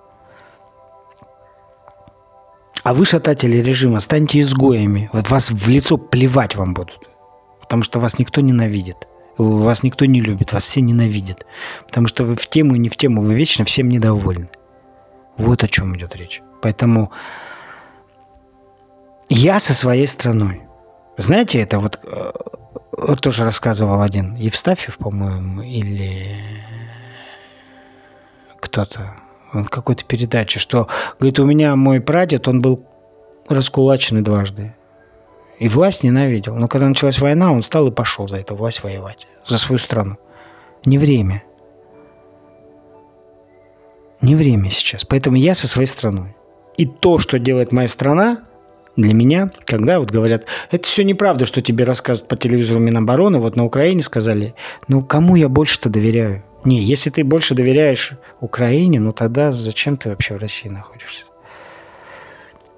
А 2.82 2.92
вы, 2.92 3.06
шататели 3.06 3.58
режима, 3.58 4.00
станьте 4.00 4.40
изгоями. 4.40 5.08
Вот 5.12 5.30
вас 5.30 5.50
в 5.50 5.68
лицо 5.68 5.96
плевать 5.96 6.56
вам 6.56 6.74
будут. 6.74 7.08
Потому 7.60 7.82
что 7.82 8.00
вас 8.00 8.18
никто 8.18 8.40
ненавидит. 8.40 9.08
Вас 9.38 9.82
никто 9.82 10.04
не 10.04 10.20
любит, 10.20 10.52
вас 10.52 10.64
все 10.64 10.80
ненавидят. 10.80 11.46
Потому 11.86 12.08
что 12.08 12.24
вы 12.24 12.36
в 12.36 12.46
тему 12.46 12.74
и 12.74 12.78
не 12.78 12.88
в 12.88 12.96
тему, 12.96 13.22
вы 13.22 13.34
вечно 13.34 13.64
всем 13.64 13.88
недовольны. 13.88 14.48
Вот 15.36 15.64
о 15.64 15.68
чем 15.68 15.96
идет 15.96 16.16
речь. 16.16 16.42
Поэтому 16.62 17.10
я 19.28 19.60
со 19.60 19.74
своей 19.74 20.06
страной. 20.06 20.62
Знаете, 21.16 21.60
это 21.60 21.78
вот, 21.78 22.00
э, 22.04 22.32
тоже 23.20 23.44
рассказывал 23.44 24.00
один 24.00 24.34
Евстафьев, 24.36 24.98
по-моему, 24.98 25.62
или 25.62 26.36
кто-то 28.60 29.16
в 29.52 29.68
какой-то 29.68 30.04
передаче, 30.04 30.58
что, 30.58 30.88
говорит, 31.18 31.38
у 31.38 31.44
меня 31.44 31.76
мой 31.76 32.00
прадед, 32.00 32.48
он 32.48 32.60
был 32.60 32.84
раскулаченный 33.48 34.22
дважды. 34.22 34.74
И 35.58 35.68
власть 35.68 36.02
ненавидел. 36.02 36.56
Но 36.56 36.66
когда 36.66 36.88
началась 36.88 37.20
война, 37.20 37.52
он 37.52 37.62
встал 37.62 37.86
и 37.86 37.92
пошел 37.92 38.26
за 38.26 38.38
эту 38.38 38.56
власть 38.56 38.82
воевать, 38.82 39.28
за 39.46 39.58
свою 39.58 39.78
страну. 39.78 40.16
Не 40.84 40.98
время. 40.98 41.44
Не 44.24 44.36
время 44.36 44.70
сейчас. 44.70 45.04
Поэтому 45.04 45.36
я 45.36 45.54
со 45.54 45.68
своей 45.68 45.86
страной. 45.86 46.34
И 46.78 46.86
то, 46.86 47.18
что 47.18 47.38
делает 47.38 47.72
моя 47.72 47.88
страна, 47.88 48.38
для 48.96 49.12
меня, 49.12 49.50
когда 49.66 49.98
вот 49.98 50.10
говорят, 50.10 50.46
это 50.70 50.88
все 50.88 51.04
неправда, 51.04 51.44
что 51.44 51.60
тебе 51.60 51.84
рассказывают 51.84 52.28
по 52.28 52.36
телевизору 52.36 52.80
Минобороны, 52.80 53.38
вот 53.38 53.54
на 53.54 53.64
Украине 53.64 54.02
сказали, 54.02 54.54
ну 54.88 55.02
кому 55.02 55.36
я 55.36 55.50
больше-то 55.50 55.90
доверяю? 55.90 56.42
Не, 56.64 56.82
если 56.82 57.10
ты 57.10 57.22
больше 57.22 57.54
доверяешь 57.54 58.12
Украине, 58.40 58.98
ну 58.98 59.12
тогда 59.12 59.52
зачем 59.52 59.98
ты 59.98 60.08
вообще 60.08 60.34
в 60.34 60.40
России 60.40 60.68
находишься? 60.68 61.24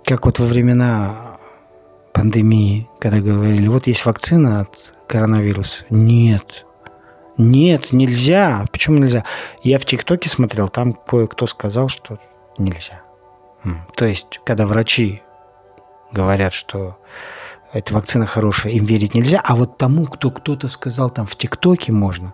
Как 0.05 0.27
вот 0.27 0.41
во 0.41 0.47
времена 0.47 1.39
пандемии, 2.13 2.89
когда 2.99 3.21
говорили, 3.21 3.69
вот 3.69 3.87
есть 3.87 4.05
вакцина 4.05 4.63
от 4.63 4.71
коронавируса. 5.07 5.85
Нет, 5.91 6.67
нет, 7.39 7.93
нельзя. 7.93 8.65
Почему 8.73 8.99
нельзя? 8.99 9.25
Я 9.63 9.79
в 9.79 9.85
ТикТоке 9.85 10.29
смотрел, 10.29 10.69
там 10.69 10.93
кое-кто 10.95 11.47
сказал, 11.47 11.89
что 11.89 12.19
нельзя. 12.59 13.03
То 13.97 14.05
есть, 14.05 14.41
когда 14.45 14.67
врачи 14.67 15.23
говорят, 16.13 16.53
что 16.53 16.97
эта 17.73 17.93
вакцина 17.93 18.27
хорошая, 18.27 18.73
им 18.73 18.85
верить 18.85 19.15
нельзя, 19.15 19.41
а 19.43 19.57
вот 19.57 19.77
тому, 19.77 20.07
кто 20.07 20.31
кто-то 20.31 20.69
сказал 20.69 21.11
там 21.11 21.27
в 21.27 21.37
ТикТоке 21.37 21.93
можно. 21.93 22.33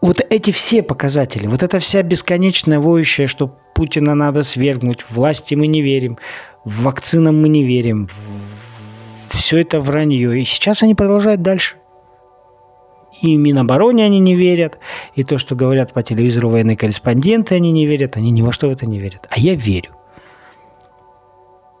Вот 0.00 0.20
эти 0.30 0.50
все 0.50 0.82
показатели, 0.82 1.46
вот 1.46 1.62
эта 1.62 1.78
вся 1.78 2.02
бесконечная 2.02 2.80
воющая, 2.80 3.26
что 3.26 3.48
Путина 3.74 4.14
надо 4.14 4.44
свергнуть, 4.44 5.04
власти 5.10 5.54
мы 5.54 5.66
не 5.66 5.82
верим, 5.82 6.18
в 6.64 6.82
вакцинам 6.84 7.40
мы 7.42 7.48
не 7.48 7.64
верим, 7.64 8.08
все 9.28 9.58
это 9.58 9.80
вранье. 9.80 10.40
И 10.40 10.44
сейчас 10.44 10.82
они 10.82 10.94
продолжают 10.94 11.42
дальше 11.42 11.76
и 13.20 13.36
Минобороне 13.36 14.04
они 14.04 14.20
не 14.20 14.34
верят, 14.34 14.78
и 15.14 15.24
то, 15.24 15.38
что 15.38 15.54
говорят 15.54 15.92
по 15.92 16.02
телевизору 16.02 16.50
военные 16.50 16.76
корреспонденты, 16.76 17.54
они 17.54 17.72
не 17.72 17.86
верят, 17.86 18.16
они 18.16 18.30
ни 18.30 18.42
во 18.42 18.52
что 18.52 18.68
в 18.68 18.70
это 18.70 18.86
не 18.86 18.98
верят. 18.98 19.26
А 19.30 19.38
я 19.38 19.54
верю. 19.54 19.90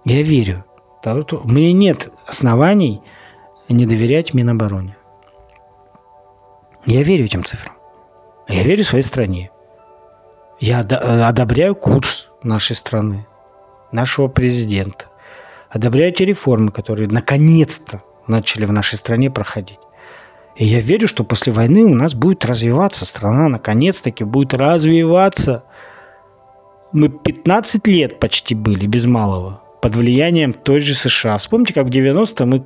Я 0.04 0.22
верю. 0.22 0.64
Меня 1.44 1.72
нет 1.72 2.12
оснований 2.26 3.02
не 3.68 3.86
доверять 3.86 4.34
Минобороне. 4.34 4.96
Я 6.86 7.02
верю 7.02 7.26
этим 7.26 7.44
цифрам. 7.44 7.74
Я 8.48 8.62
верю 8.62 8.84
своей 8.84 9.04
стране. 9.04 9.50
Я 10.58 10.80
одобряю 10.80 11.74
курс 11.74 12.30
нашей 12.42 12.74
страны, 12.74 13.26
нашего 13.92 14.28
президента. 14.28 15.06
Одобряю 15.70 16.12
те 16.12 16.24
реформы, 16.24 16.72
которые 16.72 17.08
наконец-то 17.08 18.02
начали 18.26 18.64
в 18.64 18.72
нашей 18.72 18.96
стране 18.96 19.30
проходить. 19.30 19.78
И 20.58 20.66
я 20.66 20.80
верю, 20.80 21.06
что 21.06 21.22
после 21.22 21.52
войны 21.52 21.84
у 21.84 21.94
нас 21.94 22.14
будет 22.14 22.44
развиваться 22.44 23.06
страна, 23.06 23.48
наконец-таки 23.48 24.24
будет 24.24 24.54
развиваться. 24.54 25.62
Мы 26.92 27.08
15 27.08 27.86
лет 27.86 28.18
почти 28.18 28.56
были 28.56 28.86
без 28.86 29.06
малого 29.06 29.62
под 29.80 29.94
влиянием 29.94 30.52
той 30.52 30.80
же 30.80 30.94
США. 30.94 31.38
Вспомните, 31.38 31.74
как 31.74 31.86
в 31.86 31.90
90 31.90 32.44
мы 32.46 32.64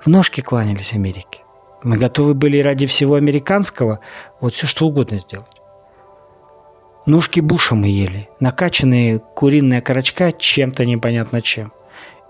в 0.00 0.06
ножки 0.06 0.42
кланялись 0.42 0.92
Америке. 0.92 1.40
Мы 1.82 1.96
готовы 1.96 2.34
были 2.34 2.58
ради 2.58 2.84
всего 2.84 3.14
американского 3.14 4.00
вот 4.40 4.52
все 4.52 4.66
что 4.66 4.86
угодно 4.86 5.18
сделать. 5.18 5.62
Ножки 7.06 7.40
Буша 7.40 7.74
мы 7.74 7.88
ели, 7.88 8.28
накачанные 8.40 9.18
куриные 9.18 9.80
корочка 9.80 10.32
чем-то 10.32 10.84
непонятно 10.84 11.40
чем. 11.40 11.72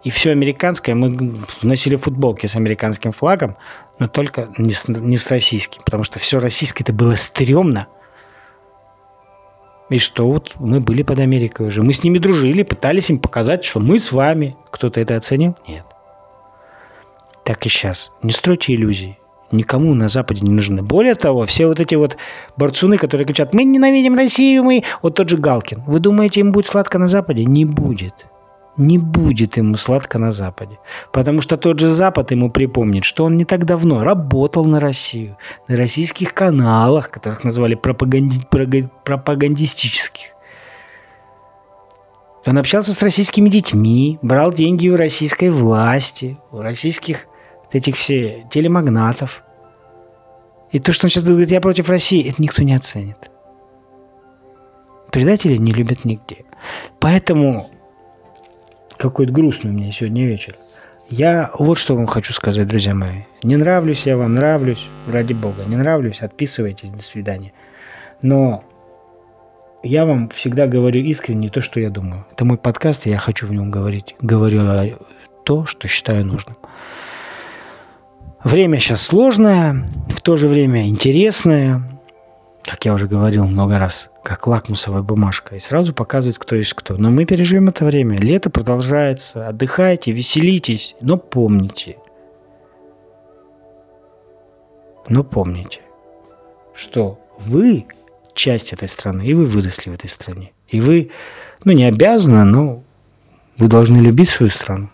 И 0.05 0.11
все 0.11 0.31
американское 0.31 0.95
мы 0.95 1.35
носили 1.63 1.97
футболки 1.97 2.47
с 2.47 2.55
американским 2.55 3.11
флагом, 3.13 3.57
но 4.01 4.09
только 4.09 4.49
не 4.57 4.73
с, 4.73 4.89
не 4.89 5.19
с 5.19 5.31
российским, 5.31 5.83
потому 5.85 6.03
что 6.03 6.19
все 6.19 6.41
российское 6.41 6.83
это 6.83 6.93
было 6.93 7.15
стрёмно. 7.15 7.87
И 9.91 9.99
что 9.99 10.27
вот 10.27 10.55
мы 10.59 10.81
были 10.81 11.03
под 11.03 11.21
Америкой 11.21 11.67
уже. 11.67 11.83
Мы 11.83 11.93
с 11.93 12.03
ними 12.03 12.19
дружили, 12.19 12.63
пытались 12.63 13.11
им 13.11 13.19
показать, 13.19 13.65
что 13.65 13.79
мы 13.79 13.99
с 13.99 14.11
вами. 14.11 14.57
Кто-то 14.71 15.01
это 15.01 15.17
оценил? 15.17 15.55
Нет. 15.69 15.85
Так 17.45 17.67
и 17.67 17.69
сейчас. 17.69 18.11
Не 18.23 18.33
стройте 18.33 18.73
иллюзий. 18.73 19.19
Никому 19.53 19.95
на 19.95 20.09
Западе 20.09 20.43
не 20.43 20.51
нужны. 20.51 20.83
Более 20.83 21.17
того, 21.17 21.45
все 21.45 21.67
вот 21.67 21.81
эти 21.81 21.97
вот 21.97 22.17
борцуны, 22.57 22.97
которые 22.97 23.27
кричат, 23.27 23.53
мы 23.53 23.65
ненавидим 23.65 24.17
Россию, 24.17 24.63
мы... 24.63 24.85
Вот 25.03 25.17
тот 25.17 25.29
же 25.29 25.37
Галкин. 25.37 25.83
Вы 25.87 25.99
думаете, 25.99 26.41
им 26.41 26.53
будет 26.53 26.69
сладко 26.69 26.99
на 26.99 27.09
Западе? 27.09 27.45
Не 27.45 27.65
будет 27.65 28.15
не 28.81 28.99
будет 28.99 29.57
ему 29.57 29.77
сладко 29.77 30.19
на 30.19 30.33
Западе. 30.33 30.79
Потому 31.13 31.41
что 31.41 31.57
тот 31.57 31.79
же 31.79 31.91
Запад 31.91 32.31
ему 32.31 32.51
припомнит, 32.51 33.05
что 33.05 33.25
он 33.25 33.37
не 33.37 33.45
так 33.45 33.65
давно 33.65 34.03
работал 34.03 34.65
на 34.65 34.81
Россию, 34.81 35.37
на 35.69 35.77
российских 35.77 36.35
каналах, 36.35 37.11
которых 37.11 37.45
назвали 37.45 37.75
пропаганди... 37.75 38.43
пропагандистических. 39.05 40.35
Он 42.47 42.57
общался 42.57 42.95
с 42.95 43.03
российскими 43.03 43.49
детьми, 43.49 44.19
брал 44.23 44.53
деньги 44.53 44.89
у 44.89 44.97
российской 44.97 45.51
власти, 45.51 46.39
у 46.51 46.59
российских 46.59 47.27
вот 47.63 47.75
этих 47.75 47.97
все 47.97 48.47
телемагнатов. 48.51 49.45
И 50.73 50.79
то, 50.79 50.93
что 50.93 51.07
он 51.07 51.11
сейчас 51.11 51.25
говорит, 51.25 51.51
я 51.51 51.61
против 51.61 51.91
России, 51.91 52.29
это 52.29 52.41
никто 52.41 52.63
не 52.63 52.75
оценит. 52.75 53.31
Предатели 55.13 55.57
не 55.57 55.73
любят 55.73 56.05
нигде. 56.05 56.45
Поэтому 56.99 57.69
какой-то 59.01 59.33
грустный 59.33 59.73
меня 59.73 59.91
сегодня 59.91 60.27
вечер. 60.27 60.57
Я 61.09 61.51
вот 61.59 61.79
что 61.79 61.97
вам 61.97 62.07
хочу 62.07 62.33
сказать, 62.33 62.69
друзья 62.69 62.95
мои. 62.95 63.23
Не 63.43 63.57
нравлюсь 63.57 64.07
я 64.07 64.17
вам, 64.17 64.35
нравлюсь, 64.35 64.87
ради 65.11 65.33
бога. 65.33 65.65
Не 65.67 65.77
нравлюсь, 65.77 66.21
отписывайтесь, 66.21 66.93
до 66.93 67.03
свидания. 67.03 67.53
Но 68.23 68.63
я 69.83 70.05
вам 70.05 70.29
всегда 70.29 70.67
говорю 70.67 71.01
искренне 71.01 71.49
то, 71.49 71.61
что 71.61 71.81
я 71.81 71.91
думаю. 71.91 72.27
Это 72.33 72.45
мой 72.45 72.59
подкаст, 72.59 73.07
и 73.07 73.11
я 73.11 73.19
хочу 73.19 73.47
в 73.47 73.53
нем 73.53 73.71
говорить. 73.71 74.15
Говорю 74.21 74.99
то, 75.45 75.65
что 75.67 75.89
считаю 75.89 76.25
нужным. 76.27 76.57
Время 78.45 78.79
сейчас 78.79 79.03
сложное, 79.03 79.89
в 80.09 80.21
то 80.21 80.37
же 80.37 80.47
время 80.47 80.89
интересное, 80.89 81.83
как 82.65 82.85
я 82.85 82.95
уже 82.95 83.09
говорил 83.09 83.47
много 83.47 83.79
раз, 83.79 84.11
как 84.23 84.47
лакмусовая 84.47 85.03
бумажка, 85.03 85.57
и 85.57 85.59
сразу 85.59 85.95
показывает, 85.95 86.39
кто 86.39 86.57
есть 86.57 86.75
кто. 86.75 86.97
Но 86.97 87.11
мы 87.11 87.25
переживем 87.25 87.69
это 87.69 87.85
время. 87.85 88.19
Лето 88.19 88.51
продолжается, 88.51 89.49
отдыхайте, 89.49 90.13
веселитесь, 90.13 90.95
но 91.01 91.17
помните, 91.17 91.97
но 95.09 95.25
помните, 95.25 95.81
что 96.75 97.19
вы 97.39 97.87
часть 98.35 98.73
этой 98.73 98.89
страны, 98.89 99.27
и 99.27 99.35
вы 99.35 99.45
выросли 99.45 99.91
в 99.91 99.95
этой 99.95 100.09
стране. 100.09 100.53
И 100.69 100.81
вы, 100.81 101.11
ну, 101.65 101.73
не 101.73 101.85
обязаны, 101.85 102.45
но 102.45 102.83
вы 103.59 103.69
должны 103.69 103.99
любить 103.99 104.29
свою 104.29 104.51
страну. 104.51 104.89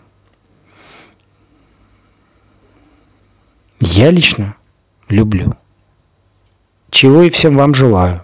Я 3.79 4.09
лично 4.09 4.55
люблю. 5.07 5.53
Чего 6.97 7.21
и 7.21 7.29
всем 7.29 7.55
вам 7.57 7.75
желаю. 7.75 8.23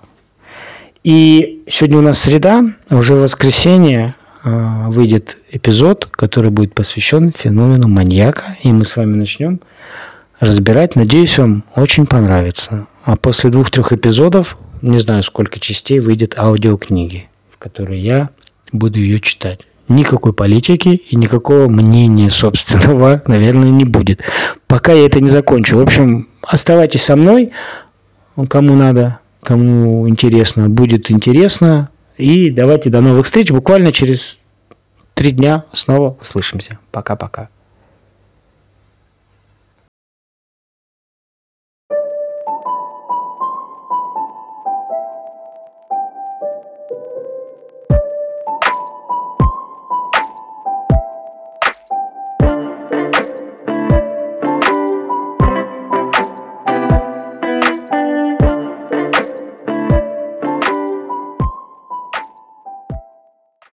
И 1.04 1.62
сегодня 1.70 2.00
у 2.00 2.02
нас 2.02 2.18
среда, 2.18 2.64
а 2.90 2.98
уже 2.98 3.14
в 3.14 3.22
воскресенье 3.22 4.16
э, 4.44 4.86
выйдет 4.88 5.38
эпизод, 5.52 6.08
который 6.08 6.50
будет 6.50 6.74
посвящен 6.74 7.32
феномену 7.32 7.88
маньяка. 7.88 8.58
И 8.64 8.72
мы 8.72 8.84
с 8.86 8.96
вами 8.96 9.14
начнем 9.14 9.60
разбирать. 10.40 10.96
Надеюсь, 10.96 11.38
вам 11.38 11.66
очень 11.76 12.08
понравится. 12.08 12.88
А 13.04 13.16
после 13.16 13.52
двух-трех 13.52 13.94
эпизодов, 13.94 14.58
не 14.82 14.98
знаю, 14.98 15.22
сколько 15.22 15.60
частей, 15.60 16.00
выйдет 16.00 16.40
аудиокниги, 16.40 17.30
в 17.52 17.60
которой 17.60 18.00
я 18.00 18.28
буду 18.72 18.98
ее 18.98 19.20
читать 19.20 19.68
никакой 19.88 20.34
политики 20.34 21.02
и 21.10 21.16
никакого 21.16 21.68
мнения 21.68 22.32
собственного, 22.32 23.22
наверное, 23.28 23.70
не 23.70 23.86
будет. 23.86 24.22
Пока 24.66 24.94
я 24.94 25.06
это 25.06 25.20
не 25.20 25.30
закончу. 25.30 25.78
В 25.78 25.82
общем, 25.82 26.30
оставайтесь 26.42 27.04
со 27.04 27.16
мной, 27.16 27.52
кому 28.50 28.76
надо, 28.76 29.20
кому 29.42 30.08
интересно, 30.10 30.70
будет 30.70 31.12
интересно. 31.12 31.90
И 32.18 32.52
давайте 32.52 32.90
до 32.90 33.02
новых 33.02 33.26
встреч. 33.26 33.52
Буквально 33.52 33.92
через 33.92 34.40
три 35.14 35.32
дня 35.32 35.66
снова 35.72 36.18
услышимся. 36.22 36.80
Пока-пока. 36.92 37.50